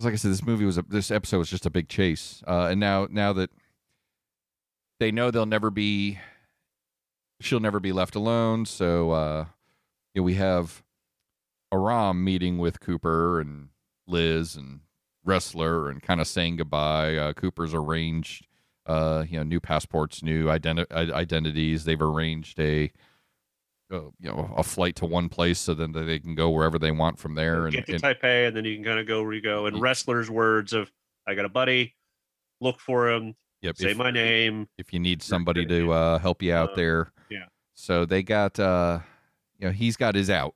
like 0.01 0.13
I 0.13 0.17
said, 0.17 0.33
this 0.33 0.43
movie 0.45 0.65
was 0.65 0.79
a, 0.79 0.83
this 0.83 1.11
episode 1.13 1.39
was 1.39 1.49
just 1.49 1.65
a 1.65 1.71
big 1.71 1.89
chase. 1.89 2.43
Uh, 2.47 2.69
and 2.71 2.81
now 2.81 3.07
now 3.11 3.33
that 3.35 3.51
they 5.01 5.11
know 5.11 5.33
they'll 5.33 5.47
never 5.47 5.71
be, 5.71 6.19
she'll 7.41 7.59
never 7.59 7.81
be 7.81 7.91
left 7.91 8.15
alone. 8.15 8.65
So 8.67 9.11
uh, 9.11 9.47
you 10.15 10.21
know, 10.21 10.25
we 10.25 10.35
have 10.35 10.85
Aram 11.73 12.23
meeting 12.23 12.59
with 12.59 12.79
Cooper 12.79 13.41
and 13.41 13.71
Liz 14.07 14.55
and 14.55 14.81
Ressler 15.27 15.91
and 15.91 16.01
kind 16.01 16.21
of 16.21 16.29
saying 16.29 16.57
goodbye. 16.57 17.17
Uh, 17.17 17.33
Cooper's 17.33 17.75
arranged 17.75 18.47
uh, 18.87 19.25
you 19.29 19.37
know, 19.37 19.45
new 19.45 19.61
passports, 19.61 20.23
new 20.23 20.47
identi- 20.47 20.91
identities. 20.91 21.85
They've 21.85 22.01
arranged 22.01 22.59
a, 22.59 22.91
uh, 23.93 24.01
you 24.19 24.29
know, 24.29 24.53
a 24.57 24.63
flight 24.63 24.97
to 24.97 25.07
one 25.07 25.29
place 25.29 25.59
so 25.59 25.75
then 25.75 25.93
that 25.93 26.05
they 26.05 26.19
can 26.19 26.35
go 26.35 26.51
wherever 26.51 26.79
they 26.79 26.91
want 26.91 27.19
from 27.19 27.35
there. 27.35 27.67
And, 27.67 27.75
get 27.75 27.87
to 27.87 27.93
and 27.93 28.03
Taipei, 28.03 28.49
and 28.49 28.57
then 28.57 28.65
you 28.65 28.75
can 28.75 28.85
kind 28.85 28.99
of 28.99 29.07
go 29.07 29.23
where 29.23 29.33
you 29.33 29.43
go. 29.43 29.67
And 29.67 29.77
Resslers' 29.77 30.29
words 30.29 30.73
of 30.73 30.91
"I 31.27 31.35
got 31.35 31.45
a 31.45 31.51
buddy, 31.51 31.95
look 32.61 32.81
for 32.81 33.11
him, 33.11 33.37
yep, 33.63 33.77
say 33.77 33.91
if, 33.93 33.97
my 33.97 34.11
name." 34.11 34.69
if 34.79 34.93
you 34.93 34.99
need 35.01 35.23
somebody 35.23 35.65
to 35.67 35.93
uh, 35.93 36.19
help 36.19 36.43
you 36.43 36.53
out 36.55 36.71
Uh, 36.71 36.77
there. 36.77 37.13
yeah. 37.31 37.47
So 37.75 38.05
they 38.05 38.23
got, 38.23 38.59
uh, 38.61 39.01
you 39.59 39.67
know, 39.67 39.73
he's 39.73 39.97
got 39.97 40.15
his 40.15 40.29
out. 40.31 40.55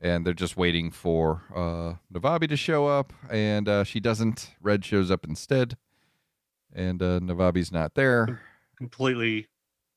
And 0.00 0.24
they're 0.24 0.32
just 0.34 0.56
waiting 0.56 0.92
for 0.92 1.42
uh, 1.52 1.94
Navabi 2.16 2.48
to 2.50 2.56
show 2.56 2.86
up, 2.86 3.12
and 3.30 3.68
uh, 3.68 3.82
she 3.82 3.98
doesn't. 3.98 4.50
Red 4.62 4.84
shows 4.84 5.10
up 5.10 5.24
instead, 5.26 5.76
and 6.72 7.02
uh, 7.02 7.18
Navabi's 7.18 7.72
not 7.72 7.94
there. 7.96 8.40
Completely 8.76 9.48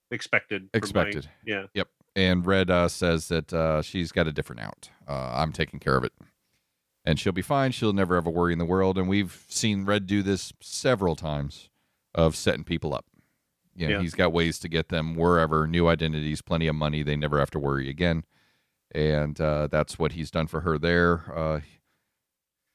expected. 0.10 0.62
from 0.64 0.70
my- 0.74 0.78
Expected. 0.80 1.30
yeah. 1.46 1.66
Yep. 1.76 1.88
And 2.16 2.44
Red 2.46 2.72
uh, 2.72 2.88
says 2.88 3.28
that 3.28 3.54
uh, 3.54 3.84
she's 3.84 4.12
got 4.12 4.26
a 4.28 4.32
different 4.34 4.62
out. 4.64 4.90
Uh, 5.08 5.34
I'm 5.36 5.52
taking 5.54 5.80
care 5.80 5.96
of 5.96 6.04
it, 6.04 6.14
and 7.06 7.20
she'll 7.20 7.32
be 7.34 7.42
fine. 7.42 7.72
She'll 7.72 7.94
never 7.94 8.16
have 8.16 8.28
a 8.28 8.32
worry 8.32 8.54
in 8.54 8.60
the 8.60 8.66
world. 8.66 8.98
And 8.98 9.08
we've 9.10 9.44
seen 9.50 9.86
Red 9.86 10.06
do 10.08 10.22
this 10.24 10.54
several 10.62 11.16
times 11.16 11.70
of 12.14 12.36
setting 12.36 12.64
people 12.64 12.94
up. 12.94 13.06
You 13.76 13.88
know, 13.88 13.96
Yeah. 13.96 14.02
he's 14.02 14.14
got 14.16 14.34
ways 14.34 14.60
to 14.60 14.68
get 14.70 14.90
them 14.90 15.16
wherever, 15.16 15.66
new 15.68 15.88
identities, 15.88 16.42
plenty 16.42 16.68
of 16.68 16.76
money. 16.76 17.04
They 17.04 17.16
never 17.16 17.40
have 17.40 17.52
to 17.52 17.60
worry 17.60 17.90
again, 17.90 18.24
and 18.94 19.40
uh, 19.40 19.68
that's 19.68 19.98
what 19.98 20.12
he's 20.12 20.30
done 20.30 20.48
for 20.48 20.60
her 20.62 20.78
there. 20.78 21.34
Uh, 21.34 21.62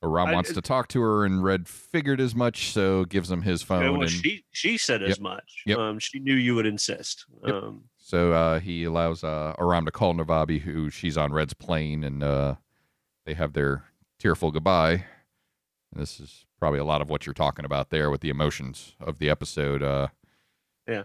Aram 0.03 0.29
I- 0.29 0.33
wants 0.35 0.53
to 0.55 0.61
talk 0.62 0.89
to 0.89 1.01
her, 1.03 1.25
and 1.25 1.45
Red 1.45 1.69
figured 1.69 2.21
as 2.21 2.35
much, 2.35 2.71
so 2.73 3.05
gives 3.05 3.31
him 3.31 3.43
his 3.43 3.61
Yeah, 3.62 3.67
phone. 3.67 3.93
well, 3.93 4.03
and 4.03 4.11
she 4.11 4.45
she 4.53 4.79
said 4.79 5.03
as 5.03 5.21
much. 5.21 5.62
Yep. 5.67 5.79
Um, 5.79 5.99
she 5.99 6.19
knew 6.19 6.35
you 6.35 6.55
would 6.55 6.67
insist. 6.67 7.27
Yep. 7.45 7.55
Um, 7.55 7.85
So 7.99 8.33
uh, 8.33 8.61
he 8.61 8.85
allows 8.85 9.23
uh, 9.25 9.55
Aram 9.59 9.85
to 9.85 9.91
call 9.91 10.15
Navabi, 10.15 10.61
who 10.61 10.89
she's 10.91 11.19
on 11.19 11.33
Red's 11.33 11.55
plane, 11.55 12.05
and 12.05 12.23
uh, 12.23 12.55
they 13.27 13.35
have 13.35 13.53
their 13.53 13.85
tearful 14.19 14.51
goodbye. 14.51 15.05
And 15.93 16.03
this 16.03 16.19
is 16.21 16.45
probably 16.59 16.79
a 16.79 16.85
lot 16.85 17.01
of 17.03 17.09
what 17.09 17.27
you're 17.27 17.33
talking 17.35 17.65
about 17.65 17.91
there 17.91 18.11
with 18.11 18.21
the 18.21 18.31
emotions 18.31 18.95
of 19.01 19.19
the 19.19 19.29
episode. 19.31 19.83
Uh, 19.83 20.09
Yeah. 20.87 21.05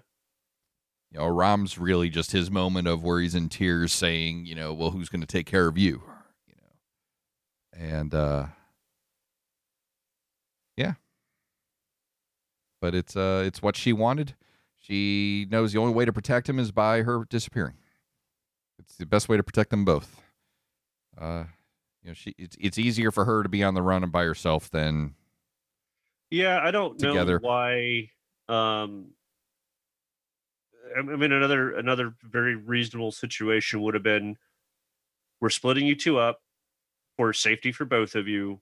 You 1.12 1.20
know, 1.20 1.26
Aram's 1.26 1.78
really 1.78 2.10
just 2.10 2.32
his 2.32 2.50
moment 2.50 2.88
of 2.88 3.04
where 3.04 3.20
he's 3.20 3.36
in 3.36 3.50
tears, 3.50 3.92
saying, 3.92 4.46
you 4.46 4.56
know, 4.56 4.74
well, 4.74 4.92
who's 4.92 5.10
going 5.10 5.20
to 5.22 5.28
take 5.28 5.46
care 5.46 5.68
of 5.68 5.78
you? 5.78 6.02
You 6.48 6.56
know, 6.56 7.86
and 7.98 8.14
uh, 8.14 8.46
yeah, 10.78 10.94
but 12.80 12.96
it's 12.96 13.18
uh, 13.18 13.44
it's 13.46 13.62
what 13.62 13.76
she 13.76 13.92
wanted. 13.92 14.36
She 14.80 15.48
knows 15.52 15.74
the 15.74 15.80
only 15.80 15.94
way 15.94 16.06
to 16.06 16.14
protect 16.14 16.48
him 16.48 16.58
is 16.58 16.72
by 16.72 17.02
her 17.02 17.26
disappearing. 17.30 17.76
It's 18.80 18.96
the 18.96 19.06
best 19.06 19.28
way 19.30 19.36
to 19.38 19.44
protect 19.44 19.70
them 19.70 19.84
both. 19.84 20.22
Uh, 21.20 21.44
you 22.04 22.10
know, 22.10 22.14
she 22.14 22.34
it's 22.38 22.56
it's 22.60 22.78
easier 22.78 23.12
for 23.12 23.26
her 23.26 23.44
to 23.44 23.50
be 23.50 23.64
on 23.64 23.74
the 23.74 23.82
run 23.82 24.04
and 24.04 24.12
by 24.12 24.24
herself 24.24 24.70
than 24.72 25.16
yeah, 26.30 26.60
I 26.64 26.72
don't 26.72 26.98
Together. 26.98 27.40
know 27.40 27.48
why. 27.48 28.10
Um, 28.48 29.12
I 30.96 31.00
I 31.00 31.02
mean, 31.04 31.32
another 31.32 31.74
another 31.76 32.16
very 32.24 32.56
reasonable 32.56 33.12
situation 33.12 33.82
would 33.82 33.94
have 33.94 34.04
been: 34.04 34.38
we're 35.42 35.50
splitting 35.50 35.86
you 35.88 35.96
two 35.96 36.20
up 36.20 36.42
for 37.18 37.34
safety 37.34 37.72
for 37.72 37.86
both 37.86 38.16
of 38.16 38.28
you. 38.28 38.62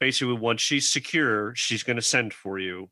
basically 0.00 0.34
once 0.34 0.60
she's 0.60 0.88
secure, 0.88 1.54
she's 1.54 1.82
going 1.82 1.96
to 1.96 2.02
send 2.02 2.32
for 2.32 2.58
you. 2.58 2.90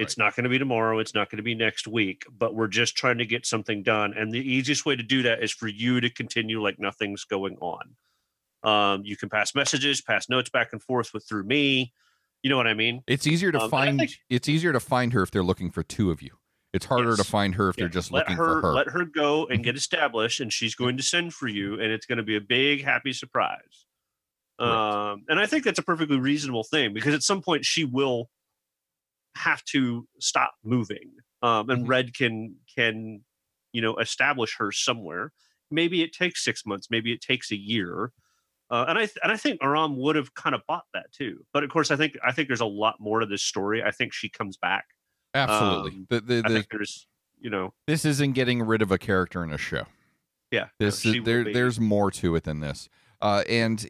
It's 0.00 0.16
not 0.18 0.34
going 0.34 0.44
to 0.44 0.50
be 0.50 0.58
tomorrow. 0.58 0.98
It's 0.98 1.14
not 1.14 1.30
going 1.30 1.36
to 1.38 1.42
be 1.42 1.54
next 1.54 1.86
week, 1.86 2.24
but 2.30 2.54
we're 2.54 2.68
just 2.68 2.96
trying 2.96 3.18
to 3.18 3.26
get 3.26 3.46
something 3.46 3.82
done. 3.82 4.14
And 4.16 4.32
the 4.32 4.38
easiest 4.40 4.86
way 4.86 4.96
to 4.96 5.02
do 5.02 5.22
that 5.22 5.42
is 5.42 5.52
for 5.52 5.68
you 5.68 6.00
to 6.00 6.10
continue 6.10 6.62
like 6.62 6.78
nothing's 6.78 7.24
going 7.24 7.56
on. 7.60 7.96
Um, 8.62 9.02
you 9.04 9.16
can 9.16 9.28
pass 9.28 9.54
messages, 9.54 10.00
pass 10.00 10.28
notes 10.28 10.50
back 10.50 10.68
and 10.72 10.82
forth 10.82 11.12
with 11.14 11.26
through 11.28 11.44
me. 11.44 11.92
You 12.42 12.50
know 12.50 12.56
what 12.56 12.66
I 12.66 12.74
mean? 12.74 13.02
It's 13.06 13.26
easier 13.26 13.52
to 13.52 13.60
Um, 13.60 13.70
find. 13.70 13.98
think- 13.98 14.12
it's 14.28 14.48
easier 14.48 14.72
to 14.72 14.80
find 14.80 15.12
her 15.12 15.22
if 15.22 15.30
they're 15.30 15.42
looking 15.42 15.70
for 15.70 15.82
two 15.82 16.10
of 16.10 16.22
you. 16.22 16.38
It's 16.72 16.86
harder 16.86 17.16
to 17.16 17.24
find 17.24 17.56
her 17.56 17.68
if 17.68 17.76
Yeah, 17.76 17.82
they're 17.84 17.88
just 17.88 18.12
let 18.12 18.20
looking 18.28 18.36
her, 18.36 18.60
for 18.60 18.68
her. 18.68 18.72
Let 18.74 18.88
her 18.90 19.04
go 19.04 19.46
and 19.46 19.64
get 19.64 19.76
established, 19.76 20.40
and 20.40 20.52
she's 20.52 20.74
going 20.74 20.96
to 20.98 21.02
send 21.02 21.34
for 21.34 21.48
you, 21.48 21.74
and 21.74 21.90
it's 21.92 22.06
going 22.06 22.18
to 22.18 22.22
be 22.22 22.36
a 22.36 22.40
big 22.40 22.84
happy 22.84 23.12
surprise. 23.12 23.86
Right. 24.60 25.10
Um, 25.12 25.24
and 25.28 25.40
I 25.40 25.46
think 25.46 25.64
that's 25.64 25.78
a 25.78 25.82
perfectly 25.82 26.18
reasonable 26.18 26.62
thing 26.64 26.92
because 26.94 27.12
at 27.14 27.22
some 27.22 27.42
point 27.42 27.64
she 27.64 27.84
will 27.84 28.30
have 29.36 29.64
to 29.66 30.06
stop 30.18 30.54
moving, 30.64 31.12
um, 31.42 31.70
and 31.70 31.84
Mhm. 31.84 31.88
Red 31.88 32.14
can 32.14 32.56
can 32.74 33.24
you 33.72 33.80
know 33.82 33.96
establish 33.98 34.56
her 34.58 34.72
somewhere. 34.72 35.32
Maybe 35.70 36.02
it 36.02 36.12
takes 36.12 36.44
six 36.44 36.66
months, 36.66 36.88
maybe 36.90 37.12
it 37.12 37.20
takes 37.20 37.50
a 37.52 37.56
year. 37.56 38.12
Uh, 38.70 38.84
and 38.88 38.98
I 38.98 39.02
th- 39.06 39.18
and 39.22 39.32
I 39.32 39.36
think 39.36 39.60
Aram 39.62 39.96
would 39.98 40.14
have 40.16 40.34
kind 40.34 40.54
of 40.54 40.62
bought 40.68 40.84
that 40.94 41.10
too. 41.12 41.44
But 41.52 41.64
of 41.64 41.70
course, 41.70 41.90
I 41.90 41.96
think 41.96 42.16
I 42.24 42.32
think 42.32 42.48
there's 42.48 42.60
a 42.60 42.66
lot 42.66 42.96
more 43.00 43.20
to 43.20 43.26
this 43.26 43.42
story. 43.42 43.82
I 43.82 43.90
think 43.90 44.12
she 44.12 44.28
comes 44.28 44.56
back. 44.56 44.84
Absolutely. 45.34 45.92
um, 45.92 46.06
the, 46.10 46.20
the, 46.20 46.42
I 46.44 46.48
the, 46.48 46.54
think 46.54 46.68
there's 46.70 47.06
you 47.40 47.50
know 47.50 47.72
this 47.86 48.04
isn't 48.04 48.32
getting 48.32 48.62
rid 48.62 48.82
of 48.82 48.90
a 48.92 48.98
character 48.98 49.42
in 49.44 49.52
a 49.52 49.58
show. 49.58 49.84
yeah 50.50 50.68
This 50.78 51.00
she 51.00 51.18
is 51.18 51.24
there. 51.24 51.52
There's 51.52 51.80
more 51.80 52.10
to 52.12 52.34
it 52.36 52.44
than 52.44 52.60
this. 52.60 52.88
Uh, 53.20 53.42
and 53.48 53.86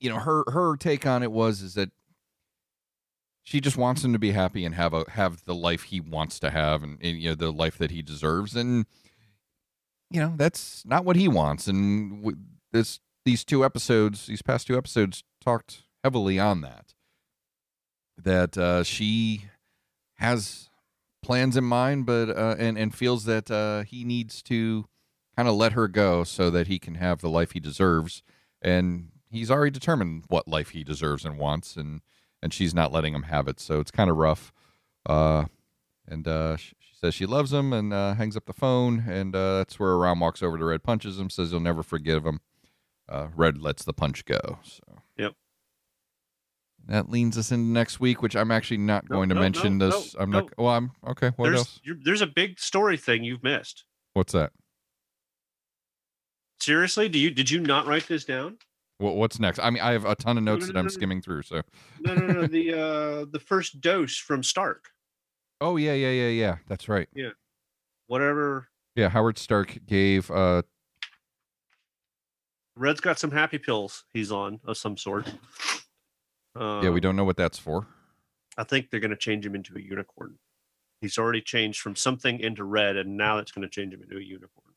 you 0.00 0.10
know, 0.10 0.18
her 0.18 0.44
her 0.48 0.76
take 0.76 1.06
on 1.06 1.22
it 1.22 1.32
was 1.32 1.60
is 1.62 1.74
that 1.74 1.90
she 3.44 3.60
just 3.60 3.76
wants 3.76 4.02
him 4.02 4.14
to 4.14 4.18
be 4.18 4.32
happy 4.32 4.64
and 4.64 4.74
have 4.74 4.94
a 4.94 5.08
have 5.10 5.44
the 5.44 5.54
life 5.54 5.84
he 5.84 6.00
wants 6.00 6.40
to 6.40 6.50
have, 6.50 6.82
and, 6.82 6.98
and 7.00 7.18
you 7.18 7.28
know 7.28 7.34
the 7.34 7.52
life 7.52 7.78
that 7.78 7.90
he 7.90 8.02
deserves. 8.02 8.56
And 8.56 8.86
you 10.10 10.20
know 10.20 10.32
that's 10.36 10.84
not 10.86 11.04
what 11.04 11.16
he 11.16 11.28
wants. 11.28 11.68
And 11.68 12.22
w- 12.22 12.38
this 12.72 13.00
these 13.24 13.44
two 13.44 13.64
episodes, 13.64 14.26
these 14.26 14.42
past 14.42 14.66
two 14.66 14.78
episodes, 14.78 15.22
talked 15.42 15.82
heavily 16.02 16.38
on 16.38 16.62
that. 16.62 16.94
That 18.16 18.56
uh, 18.56 18.82
she 18.82 19.44
has 20.16 20.70
plans 21.22 21.56
in 21.56 21.64
mind, 21.64 22.06
but 22.06 22.30
uh, 22.30 22.56
and 22.58 22.78
and 22.78 22.94
feels 22.94 23.26
that 23.26 23.50
uh, 23.50 23.82
he 23.82 24.04
needs 24.04 24.42
to 24.44 24.86
kind 25.36 25.48
of 25.48 25.54
let 25.54 25.72
her 25.72 25.86
go 25.86 26.24
so 26.24 26.48
that 26.48 26.66
he 26.66 26.78
can 26.78 26.94
have 26.94 27.20
the 27.20 27.28
life 27.28 27.50
he 27.52 27.60
deserves. 27.60 28.22
And 28.62 29.10
he's 29.30 29.50
already 29.50 29.72
determined 29.72 30.24
what 30.28 30.48
life 30.48 30.70
he 30.70 30.82
deserves 30.82 31.26
and 31.26 31.36
wants, 31.36 31.76
and 31.76 32.00
and 32.44 32.52
she's 32.52 32.74
not 32.74 32.92
letting 32.92 33.14
him 33.14 33.22
have 33.22 33.48
it. 33.48 33.58
So 33.58 33.80
it's 33.80 33.90
kind 33.90 34.10
of 34.10 34.18
rough. 34.18 34.52
Uh, 35.06 35.46
and 36.06 36.28
uh, 36.28 36.58
she 36.58 36.74
says 37.00 37.14
she 37.14 37.24
loves 37.24 37.54
him 37.54 37.72
and 37.72 37.90
uh, 37.90 38.12
hangs 38.14 38.36
up 38.36 38.44
the 38.44 38.52
phone. 38.52 39.04
And 39.08 39.34
uh, 39.34 39.56
that's 39.56 39.80
where 39.80 39.92
Aram 39.92 40.20
walks 40.20 40.42
over 40.42 40.58
to 40.58 40.64
Red, 40.66 40.82
punches 40.82 41.18
him, 41.18 41.30
says 41.30 41.50
he'll 41.50 41.58
never 41.60 41.82
forgive 41.82 42.26
him. 42.26 42.40
Uh, 43.08 43.28
Red 43.34 43.62
lets 43.62 43.82
the 43.82 43.94
punch 43.94 44.26
go. 44.26 44.58
So 44.62 44.82
Yep. 45.16 45.32
That 46.86 47.08
leans 47.08 47.38
us 47.38 47.50
into 47.50 47.72
next 47.72 47.98
week, 47.98 48.20
which 48.20 48.36
I'm 48.36 48.50
actually 48.50 48.76
not 48.76 49.08
No, 49.08 49.16
going 49.16 49.30
to 49.30 49.34
no, 49.34 49.40
mention. 49.40 49.78
no, 49.78 49.88
this, 49.90 50.14
I'm 50.18 50.30
no. 50.30 50.40
not. 50.40 50.58
Well, 50.58 50.68
I'm 50.68 50.90
okay. 51.08 51.30
What 51.36 51.46
there's 51.46 51.60
else? 51.60 51.80
you're, 51.82 51.96
there's 52.04 52.20
a 52.20 52.26
big 52.26 52.60
story 52.60 52.98
thing 52.98 53.24
you've 53.24 53.42
missed. 53.42 53.84
What's 54.12 54.34
that? 54.34 54.52
Seriously, 56.60 57.08
do 57.08 57.18
you 57.18 57.30
did 57.30 57.50
you 57.50 57.60
not 57.60 57.86
write 57.86 58.06
this 58.06 58.26
down? 58.26 58.58
What, 58.98 59.16
what's 59.16 59.40
next? 59.40 59.58
I 59.58 59.70
mean, 59.70 59.82
I 59.82 59.92
have 59.92 60.04
a 60.04 60.14
ton 60.14 60.38
of 60.38 60.44
No, 60.44 60.52
notes 60.54 60.66
no, 60.66 60.72
that 60.72 60.78
I'm 60.78 60.84
no, 60.84 60.88
no. 60.88 60.92
skimming 60.94 61.20
through. 61.22 61.42
So, 61.42 61.62
No, 62.00 62.14
no, 62.14 62.26
no. 62.26 62.46
the 62.46 62.72
uh 62.72 63.24
the 63.30 63.40
first 63.40 63.80
dose 63.80 64.16
from 64.16 64.42
Stark. 64.42 64.90
oh 65.60 65.76
yeah, 65.76 65.94
yeah, 65.94 66.10
yeah, 66.10 66.28
yeah. 66.28 66.56
That's 66.68 66.88
right. 66.88 67.08
Yeah. 67.14 67.30
Whatever. 68.06 68.68
Yeah, 68.96 69.08
Howard 69.08 69.38
Stark 69.38 69.78
gave. 69.86 70.30
uh 70.30 70.62
Red's 72.76 73.00
got 73.00 73.18
some 73.18 73.30
happy 73.30 73.58
pills 73.58 74.04
he's 74.12 74.32
on 74.32 74.60
of 74.64 74.76
some 74.76 74.96
sort. 74.96 75.28
Uh, 76.58 76.80
Yeah, 76.82 76.90
we 76.90 77.00
don't 77.00 77.14
know 77.16 77.24
what 77.24 77.36
that's 77.36 77.58
for. 77.58 77.86
I 78.58 78.64
think 78.64 78.90
they're 78.90 79.00
going 79.00 79.10
to 79.10 79.16
change 79.16 79.44
him 79.46 79.54
into 79.54 79.76
a 79.76 79.80
unicorn. 79.80 80.38
He's 81.00 81.18
already 81.18 81.40
changed 81.40 81.80
from 81.80 81.94
something 81.96 82.38
into 82.40 82.64
red, 82.64 82.96
and 82.96 83.16
now 83.16 83.38
it's 83.38 83.52
going 83.52 83.62
to 83.62 83.68
change 83.68 83.92
him 83.94 84.02
into 84.02 84.16
a 84.16 84.20
unicorn. 84.22 84.74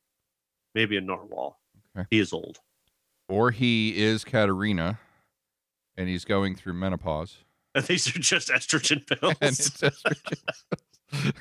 Maybe 0.75 0.97
a 0.97 1.01
narwhal. 1.01 1.59
Okay. 1.97 2.07
He 2.11 2.19
is 2.19 2.33
old. 2.33 2.59
Or 3.29 3.51
he 3.51 4.01
is 4.01 4.23
Katarina, 4.23 4.99
and 5.97 6.07
he's 6.07 6.23
going 6.25 6.55
through 6.55 6.73
menopause. 6.73 7.37
And 7.75 7.83
these 7.87 8.07
are 8.15 8.19
just 8.19 8.49
estrogen 8.49 9.05
pills. 9.19 9.33
estrogen. 9.35 10.13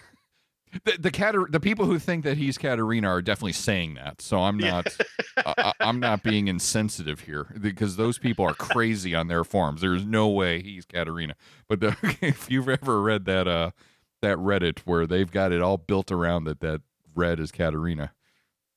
the 0.84 0.96
the 0.98 1.10
Katar- 1.10 1.50
the 1.50 1.60
people 1.60 1.86
who 1.86 1.98
think 1.98 2.24
that 2.24 2.36
he's 2.36 2.58
Katarina 2.58 3.08
are 3.08 3.22
definitely 3.22 3.52
saying 3.52 3.94
that. 3.94 4.20
So 4.20 4.40
I'm 4.40 4.56
not 4.58 4.94
I, 5.38 5.54
I- 5.58 5.72
I'm 5.80 6.00
not 6.00 6.22
being 6.22 6.48
insensitive 6.48 7.20
here 7.20 7.46
because 7.60 7.96
those 7.96 8.18
people 8.18 8.44
are 8.44 8.54
crazy 8.54 9.14
on 9.14 9.28
their 9.28 9.44
forums. 9.44 9.80
There's 9.80 10.04
no 10.04 10.28
way 10.28 10.62
he's 10.62 10.84
Katarina. 10.84 11.34
But 11.68 11.80
the, 11.80 11.96
if 12.20 12.50
you've 12.50 12.68
ever 12.68 13.00
read 13.00 13.24
that 13.26 13.46
uh 13.48 13.70
that 14.22 14.38
Reddit 14.38 14.80
where 14.80 15.06
they've 15.06 15.30
got 15.30 15.52
it 15.52 15.62
all 15.62 15.76
built 15.78 16.10
around 16.10 16.44
that 16.44 16.60
that 16.60 16.80
red 17.14 17.38
is 17.40 17.52
Katarina. 17.52 18.12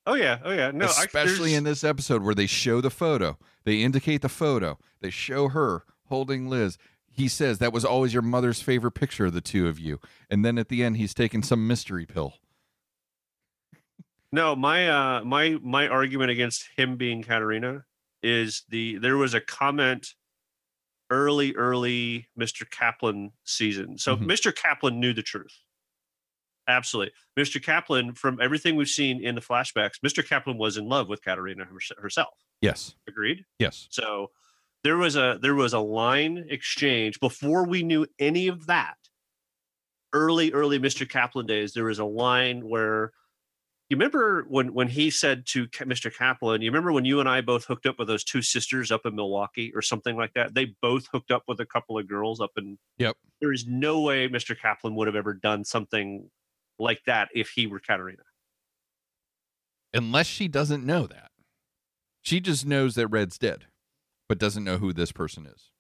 Oh 0.09 0.15
yeah, 0.15 0.39
oh 0.43 0.51
yeah. 0.51 0.71
No, 0.71 0.85
especially 0.85 1.35
there's- 1.51 1.57
in 1.57 1.63
this 1.63 1.83
episode 1.83 2.23
where 2.23 2.35
they 2.35 2.45
show 2.47 2.81
the 2.81 2.89
photo, 2.89 3.37
they 3.63 3.81
indicate 3.81 4.21
the 4.21 4.29
photo, 4.29 4.77
they 5.01 5.09
show 5.09 5.49
her 5.49 5.83
holding 6.05 6.47
Liz. 6.49 6.77
He 7.11 7.27
says 7.27 7.57
that 7.59 7.73
was 7.73 7.83
always 7.83 8.13
your 8.13 8.21
mother's 8.21 8.61
favorite 8.61 8.91
picture 8.91 9.25
of 9.25 9.33
the 9.33 9.41
two 9.41 9.67
of 9.67 9.79
you, 9.79 9.99
and 10.29 10.43
then 10.45 10.57
at 10.57 10.69
the 10.69 10.83
end 10.83 10.97
he's 10.97 11.13
taking 11.13 11.43
some 11.43 11.67
mystery 11.67 12.05
pill. 12.05 12.33
No, 14.31 14.55
my 14.55 14.89
uh 14.89 15.23
my 15.23 15.57
my 15.61 15.87
argument 15.87 16.29
against 16.31 16.67
him 16.77 16.97
being 16.97 17.23
Katarina 17.23 17.83
is 18.21 18.63
the 18.69 18.97
there 18.99 19.17
was 19.17 19.33
a 19.33 19.41
comment 19.41 20.13
early 21.09 21.55
early 21.55 22.27
Mr. 22.39 22.69
Kaplan 22.69 23.31
season. 23.43 23.97
So 23.97 24.15
Mhm. 24.15 24.25
Mr. 24.25 24.55
Kaplan 24.55 24.99
knew 24.99 25.13
the 25.13 25.23
truth. 25.23 25.57
Absolutely. 26.69 27.12
Mr. 27.38 27.62
Kaplan 27.62 28.13
from 28.13 28.39
everything 28.41 28.75
we've 28.75 28.88
seen 28.88 29.23
in 29.23 29.36
the 29.36 29.41
flashbacks, 29.41 29.99
Mr. 30.05 30.25
Kaplan 30.25 30.58
was 30.58 30.77
in 30.77 30.88
love 30.88 31.10
with 31.10 31.23
Katarina 31.23 31.65
hers- 31.65 31.91
herself. 31.97 32.34
Yes, 32.62 32.95
Agreed? 33.08 33.45
yes, 33.58 33.88
So 33.89 34.32
there 34.84 34.97
was 34.97 35.15
a 35.15 35.39
there 35.41 35.55
was 35.55 35.73
a 35.73 35.79
line 35.79 36.45
exchange 36.49 37.19
before 37.19 37.65
we 37.67 37.84
knew 37.84 38.05
any 38.19 38.47
of 38.47 38.67
that. 38.67 38.95
Early, 40.13 40.51
early 40.53 40.79
Mr. 40.79 41.08
Kaplan 41.08 41.45
days, 41.45 41.73
there 41.73 41.84
was 41.86 41.99
a 41.99 42.05
line 42.05 42.67
where 42.67 43.12
you 43.89 43.95
remember 43.97 44.45
when 44.49 44.73
when 44.73 44.88
he 44.88 45.10
said 45.10 45.45
to 45.47 45.67
Mr. 45.67 46.13
Kaplan, 46.15 46.62
you 46.62 46.69
remember 46.71 46.91
when 46.91 47.05
you 47.05 47.19
and 47.19 47.29
I 47.29 47.41
both 47.41 47.65
hooked 47.65 47.86
up 47.86 47.97
with 47.99 48.08
those 48.08 48.23
two 48.23 48.41
sisters 48.41 48.91
up 48.91 49.05
in 49.05 49.15
Milwaukee 49.15 49.71
or 49.73 49.82
something 49.82 50.15
like 50.15 50.34
that? 50.34 50.53
They 50.55 50.75
both 50.82 51.08
hooked 51.12 51.32
up 51.32 51.43
with 51.47 51.60
a 51.60 51.65
couple 51.65 51.97
of 51.97 52.08
girls 52.08 52.39
up 52.41 52.51
in 52.58 52.77
Yep. 52.97 53.17
There 53.41 53.53
is 53.53 53.65
no 53.67 54.01
way 54.01 54.27
Mr. 54.27 54.60
Kaplan 54.60 54.95
would 54.95 55.08
have 55.08 55.15
ever 55.15 55.34
done 55.34 55.63
something 55.63 56.29
like 56.79 57.01
that 57.05 57.29
if 57.35 57.49
he 57.49 57.67
were 57.67 57.79
Katarina. 57.79 58.23
unless 59.93 60.27
she 60.27 60.47
doesn't 60.47 60.85
know 60.85 61.07
that. 61.07 61.31
She 62.21 62.39
just 62.39 62.65
knows 62.65 62.95
that 62.95 63.07
Red's 63.07 63.37
dead, 63.37 63.65
but 64.27 64.37
doesn't 64.37 64.63
know 64.63 64.77
who 64.77 64.93
this 64.93 65.11
person 65.11 65.45
is. 65.47 65.71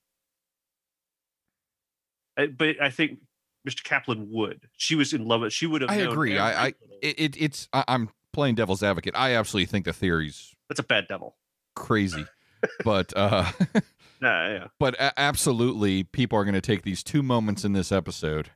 I- 2.37 2.47
But 2.47 2.81
I 2.81 2.89
think 2.89 3.19
Mr. 3.67 3.83
Kaplan 3.83 4.29
would. 4.31 4.67
She 4.77 4.95
was 4.95 5.13
in 5.13 5.25
love 5.25 5.41
with. 5.41 5.53
She 5.53 5.67
would 5.67 5.81
have. 5.81 5.91
I 5.91 5.95
agree. 5.95 6.37
I- 6.37 6.67
I- 6.67 6.73
It, 7.01 7.19
it 7.19 7.41
it's 7.41 7.67
I, 7.73 7.83
I'm 7.87 8.09
playing 8.33 8.55
devil's 8.55 8.83
advocate. 8.83 9.13
I 9.15 9.35
absolutely 9.35 9.67
think 9.67 9.85
the 9.85 9.93
theory's 9.93 10.53
That's 10.69 10.79
a 10.79 10.83
bad 10.83 11.07
devil. 11.07 11.37
crazy, 11.75 12.25
but 12.83 13.15
uh 13.15 13.51
Yeah, 14.21 14.49
yeah. 14.51 14.67
but 14.79 14.95
absolutely 15.17 16.03
people 16.03 16.37
are 16.37 16.43
going 16.43 16.53
to 16.55 16.59
take 16.61 16.81
these 16.81 17.03
two 17.03 17.23
moments 17.23 17.63
in 17.63 17.71
this 17.71 17.89
episode 17.89 18.49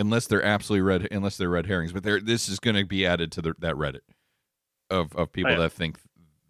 unless 0.00 0.26
they're 0.26 0.42
absolutely 0.44 0.80
red 0.82 1.06
unless 1.12 1.36
they're 1.36 1.48
red 1.50 1.66
herrings 1.66 1.92
but 1.92 2.02
they're, 2.02 2.20
this 2.20 2.48
is 2.48 2.58
going 2.58 2.74
to 2.76 2.84
be 2.84 3.04
added 3.06 3.30
to 3.30 3.40
the, 3.42 3.54
that 3.58 3.74
reddit 3.76 4.00
of 4.90 5.14
of 5.14 5.30
people 5.32 5.50
Oh, 5.52 5.54
yeah. 5.54 5.60
that 5.60 5.72
think 5.72 5.98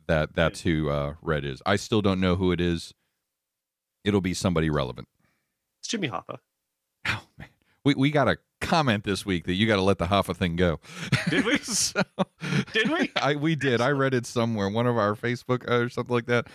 that 0.07 0.35
that's 0.35 0.63
who 0.63 0.89
uh 0.89 1.15
red 1.21 1.45
is. 1.45 1.61
I 1.67 1.77
still 1.77 2.01
don't 2.03 2.21
know 2.21 2.37
who 2.37 2.51
it 2.53 2.61
is. 2.61 2.95
It'll 4.05 4.21
be 4.23 4.35
somebody 4.35 4.71
relevant. 4.71 5.09
It's 5.81 5.89
Jimmy 5.89 6.09
Hoffa. 6.09 6.39
oh 7.07 7.23
man. 7.39 7.49
We, 7.85 7.95
we 7.95 8.11
got 8.11 8.29
a 8.29 8.39
comment 8.61 9.05
this 9.05 9.25
week 9.27 9.45
that 9.47 9.55
you 9.55 9.67
got 9.67 9.77
to 9.77 9.83
let 9.83 9.99
the 9.99 10.07
Hoffa 10.07 10.37
thing 10.37 10.57
go. 10.57 10.81
Did 11.29 11.45
we? 11.45 11.59
So- 11.63 12.03
Did 12.73 12.89
we? 12.91 13.11
I 13.23 13.35
we 13.37 13.55
did. 13.57 13.81
I 13.81 13.91
read 13.91 14.15
it 14.15 14.27
somewhere, 14.27 14.69
one 14.69 14.87
of 14.87 14.97
our 14.97 15.15
Facebook 15.15 15.69
uh, 15.71 15.85
or 15.85 15.89
something 15.89 16.15
like 16.15 16.27
that. 16.27 16.47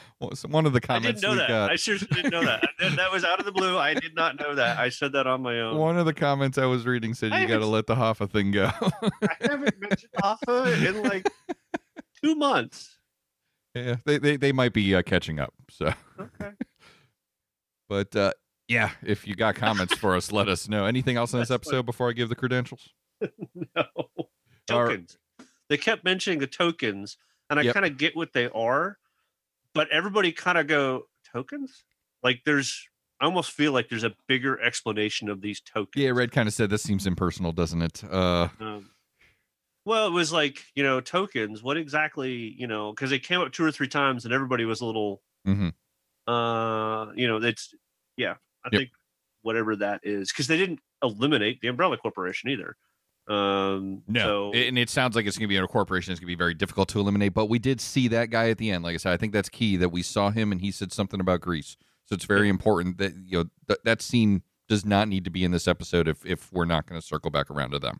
One 0.48 0.65
of 0.65 0.74
the 0.74 0.82
comments. 0.82 1.24
I 1.24 1.28
didn't 1.28 1.38
know 1.38 1.41
that. 1.41 1.48
got. 1.50 1.72
I 1.72 1.76
seriously 1.76 2.08
didn't 2.12 2.32
know 2.32 2.44
that. 2.46 2.68
that. 2.80 2.96
That 2.96 3.12
was 3.12 3.24
out 3.24 3.39
of 3.39 3.46
the 3.46 3.52
blue. 3.52 3.78
I 3.78 3.94
did 3.94 4.15
not 4.15 4.39
know 4.39 4.56
that. 4.56 4.78
I 4.78 4.89
said 4.89 5.13
that 5.13 5.28
on 5.28 5.41
my 5.41 5.60
own. 5.62 5.78
One 5.78 5.98
of 5.98 6.06
the 6.06 6.13
comments 6.13 6.58
I 6.58 6.65
was 6.65 6.86
reading 6.86 7.13
said 7.13 7.32
I 7.32 7.41
you 7.41 7.48
got 7.48 7.60
to 7.60 7.65
let 7.65 7.88
the 7.88 7.96
Hoffa 7.96 8.30
thing 8.30 8.52
go. 8.52 8.70
I 8.82 9.10
haven't 9.41 9.80
mentioned 9.80 10.12
Hoffa 10.24 10.86
in 10.88 11.04
like 11.04 11.30
two 12.24 12.36
months. 12.36 12.98
yeah, 13.76 13.98
they 14.06 14.18
they, 14.18 14.38
they 14.38 14.52
might 14.52 14.74
be 14.74 14.94
uh, 14.96 15.02
catching 15.04 15.39
up. 15.39 15.54
So, 15.70 15.94
Okay. 16.20 16.52
but 17.89 18.15
uh, 18.15 18.34
Yeah, 18.67 18.91
if 19.04 19.28
you 19.28 19.36
got 19.36 19.56
comments 19.56 19.95
for 19.95 20.15
us, 20.15 20.32
let 20.32 20.47
us 20.47 20.67
know. 20.67 20.86
Anything 20.86 21.17
else 21.17 21.34
in 21.34 21.39
this 21.39 21.51
episode 21.51 21.86
before 21.86 22.10
I 22.10 22.13
give 22.13 22.30
the 22.30 22.36
credentials? 22.36 22.89
no 23.21 23.30
right. 23.75 24.28
tokens. 24.67 25.17
They 25.69 25.78
kept 25.78 26.04
mentioning 26.04 26.39
the 26.39 26.47
tokens, 26.47 27.17
and 27.49 27.60
I 27.60 27.63
Yep. 27.63 27.73
kind 27.73 27.86
of 27.86 27.97
get 27.97 28.15
what 28.15 28.34
they 28.34 28.49
are, 28.49 28.97
but 29.73 29.89
everybody 29.89 30.32
kind 30.32 30.58
of 30.58 30.67
go 30.67 31.04
tokens. 31.32 31.84
Like 32.23 32.41
there's, 32.45 32.88
I 33.21 33.25
almost 33.25 33.51
feel 33.51 33.71
like 33.71 33.89
there's 33.89 34.04
a 34.04 34.15
bigger 34.28 34.60
explanation 34.60 35.30
of 35.30 35.41
these 35.41 35.62
tokens. 35.62 36.04
Yeah, 36.04 36.10
Red 36.12 36.32
kind 36.32 36.47
of 36.47 36.54
said 36.54 36.69
this 36.71 36.82
seems 36.84 37.06
impersonal, 37.06 37.51
doesn't 37.51 37.82
it? 37.84 38.04
Uh, 38.04 38.49
Um, 38.60 38.89
well, 39.86 40.08
it 40.08 40.12
was 40.12 40.32
like 40.34 40.65
you 40.73 40.82
know 40.82 41.01
tokens. 41.01 41.62
What 41.62 41.78
exactly 41.78 42.56
you 42.58 42.65
know? 42.65 42.91
Because 42.91 43.12
they 43.12 43.19
came 43.19 43.41
up 43.41 43.51
two 43.51 43.63
or 43.63 43.71
three 43.71 43.88
times, 43.88 44.25
and 44.25 44.34
everybody 44.34 44.65
was 44.65 44.82
a 44.82 44.86
little. 44.86 45.21
Mhm. 45.47 45.73
Uh, 46.25 47.12
you 47.15 47.28
know, 47.28 47.38
it's 47.38 47.73
yeah. 48.17 48.36
I 48.65 48.69
Yep. 48.71 48.80
think 48.80 48.91
whatever 49.41 49.75
that 49.78 50.01
is, 50.04 50.32
because 50.32 50.47
they 50.47 50.58
didn't 50.58 50.80
eliminate 51.04 51.62
the 51.62 51.67
Umbrella 51.67 51.97
Corporation 51.97 52.49
either. 52.49 52.75
Um, 53.28 54.04
no, 54.08 54.51
so, 54.51 54.58
and 54.58 54.78
it 54.78 54.89
sounds 54.89 55.15
like 55.15 55.25
it's 55.25 55.38
going 55.38 55.47
to 55.47 55.54
be 55.54 55.58
a 55.58 55.65
corporation. 55.67 56.12
It's 56.12 56.19
going 56.19 56.28
to 56.28 56.36
be 56.36 56.38
very 56.38 56.54
difficult 56.54 56.89
to 56.89 56.99
eliminate. 56.99 57.34
But 57.34 57.47
we 57.47 57.58
did 57.60 57.82
see 57.82 58.08
that 58.10 58.30
guy 58.30 58.49
at 58.49 58.58
the 58.60 58.69
end. 58.71 58.84
Like 58.84 58.93
I 58.93 58.97
said, 58.97 59.13
I 59.13 59.17
think 59.17 59.34
that's 59.34 59.49
key 59.49 59.78
that 59.78 59.89
we 59.89 60.04
saw 60.04 60.30
him 60.30 60.51
and 60.51 60.62
he 60.62 60.69
said 60.71 60.91
something 60.91 61.19
about 61.19 61.41
Greece. 61.41 61.75
So 62.06 62.13
it's 62.13 62.25
very 62.25 62.49
important 62.49 62.99
that 62.99 63.13
you 63.25 63.39
know 63.39 63.45
th- 63.67 63.80
that 63.84 64.01
scene 64.04 64.43
does 64.69 64.86
not 64.86 65.08
need 65.08 65.23
to 65.25 65.32
be 65.32 65.43
in 65.43 65.49
this 65.51 65.67
episode 65.67 66.08
if 66.08 66.23
if 66.25 66.51
we're 66.54 66.65
not 66.65 66.86
going 66.86 67.01
to 67.01 67.06
circle 67.06 67.32
back 67.32 67.49
around 67.49 67.71
to 67.71 67.80
them. 67.80 67.99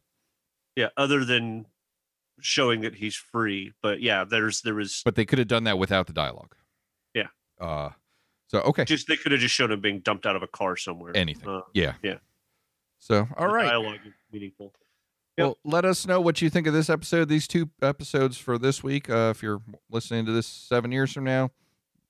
yeah. 0.75 0.89
Other 0.95 1.25
than 1.25 1.65
showing 2.39 2.82
that 2.82 2.95
he's 2.95 3.15
free, 3.15 3.71
but 3.82 4.01
yeah, 4.01 4.25
there's 4.25 4.62
there 4.62 4.75
was 4.75 5.01
But 5.04 5.15
they 5.15 5.25
could 5.25 5.39
have 5.39 5.47
done 5.47 5.63
that 5.63 5.80
without 5.80 6.06
the 6.06 6.13
dialogue. 6.13 6.54
Yeah. 7.15 7.28
Uh, 7.60 7.89
so 8.56 8.62
okay, 8.70 8.86
just 8.86 9.08
they 9.08 9.18
could 9.18 9.32
have 9.32 9.41
just 9.41 9.54
shown 9.54 9.72
him 9.72 9.82
being 9.82 10.00
dumped 10.00 10.26
out 10.26 10.36
of 10.36 10.44
a 10.44 10.48
car 10.48 10.76
somewhere. 10.78 11.15
anything. 11.15 11.48
Uh, 11.48 11.62
yeah. 11.74 11.94
yeah. 12.04 12.18
So 13.00 13.28
all 13.38 13.48
the 13.48 13.54
right. 13.54 13.65
dialogue 13.65 14.00
meaningful. 14.32 14.74
Yep. 15.38 15.46
Well, 15.46 15.58
let 15.65 15.84
us 15.84 16.08
know 16.08 16.22
what 16.22 16.41
you 16.41 16.50
think 16.50 16.65
of 16.65 16.74
this 16.74 16.89
episode, 16.89 17.28
these 17.28 17.48
two 17.48 17.70
episodes 17.82 18.38
for 18.38 18.58
this 18.58 18.84
week. 18.84 19.10
Uh, 19.10 19.34
if 19.36 19.44
you're 19.44 19.62
listening 19.89 20.26
to 20.26 20.32
this 20.32 20.48
seven 20.48 20.91
years 20.91 21.12
from 21.12 21.26
now, 21.26 21.52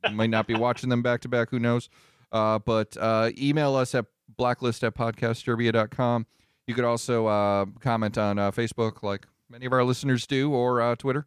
you 0.08 0.16
might 0.16 0.30
not 0.30 0.46
be 0.46 0.54
watching 0.56 0.90
them 0.90 1.02
back 1.02 1.22
to 1.22 1.28
back. 1.28 1.50
Who 1.50 1.58
knows? 1.58 1.90
Uh, 2.32 2.60
but 2.60 2.96
uh, 3.00 3.32
email 3.38 3.76
us 3.76 3.96
at 3.96 4.06
blacklist 4.38 4.84
at 4.84 4.94
podcastdisturbia.com. 4.94 6.28
You 6.68 6.76
could 6.76 6.86
also 6.86 7.28
uh, 7.28 7.66
comment 7.80 8.18
on 8.18 8.38
uh, 8.38 8.52
Facebook, 8.52 9.02
like 9.02 9.26
many 9.50 9.66
of 9.66 9.74
our 9.74 9.84
listeners 9.84 10.28
do, 10.28 10.52
or 10.52 10.82
uh, 10.82 10.96
Twitter. 10.96 11.26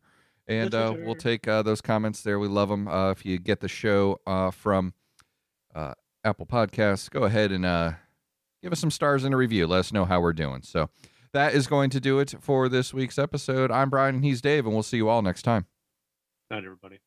And 0.48 0.74
uh, 0.74 0.94
we'll 0.96 1.14
take 1.14 1.46
uh, 1.46 1.62
those 1.62 1.80
comments 1.82 2.22
there. 2.22 2.38
We 2.38 2.48
love 2.48 2.70
them. 2.70 2.88
Uh, 2.88 3.10
if 3.10 3.24
you 3.26 3.38
get 3.38 3.60
the 3.60 3.68
show 3.68 4.18
uh, 4.26 4.50
from 4.50 4.94
uh, 5.74 5.94
Apple 6.24 6.46
Podcasts, 6.46 7.10
go 7.10 7.24
ahead 7.24 7.52
and 7.52 7.64
uh, 7.64 7.92
give 8.62 8.72
us 8.72 8.80
some 8.80 8.90
stars 8.90 9.24
and 9.24 9.34
a 9.34 9.36
review. 9.36 9.66
Let 9.66 9.80
us 9.80 9.92
know 9.92 10.04
how 10.04 10.20
we're 10.20 10.32
doing. 10.32 10.62
So 10.62 10.90
that 11.32 11.54
is 11.54 11.66
going 11.66 11.90
to 11.90 12.00
do 12.00 12.18
it 12.18 12.34
for 12.40 12.68
this 12.68 12.92
week's 12.94 13.18
episode. 13.18 13.70
I'm 13.70 13.90
Brian 13.90 14.16
and 14.16 14.24
he's 14.24 14.40
Dave, 14.40 14.64
and 14.64 14.74
we'll 14.74 14.82
see 14.82 14.96
you 14.96 15.08
all 15.08 15.22
next 15.22 15.42
time. 15.42 15.66
Not 16.50 16.64
everybody. 16.64 16.98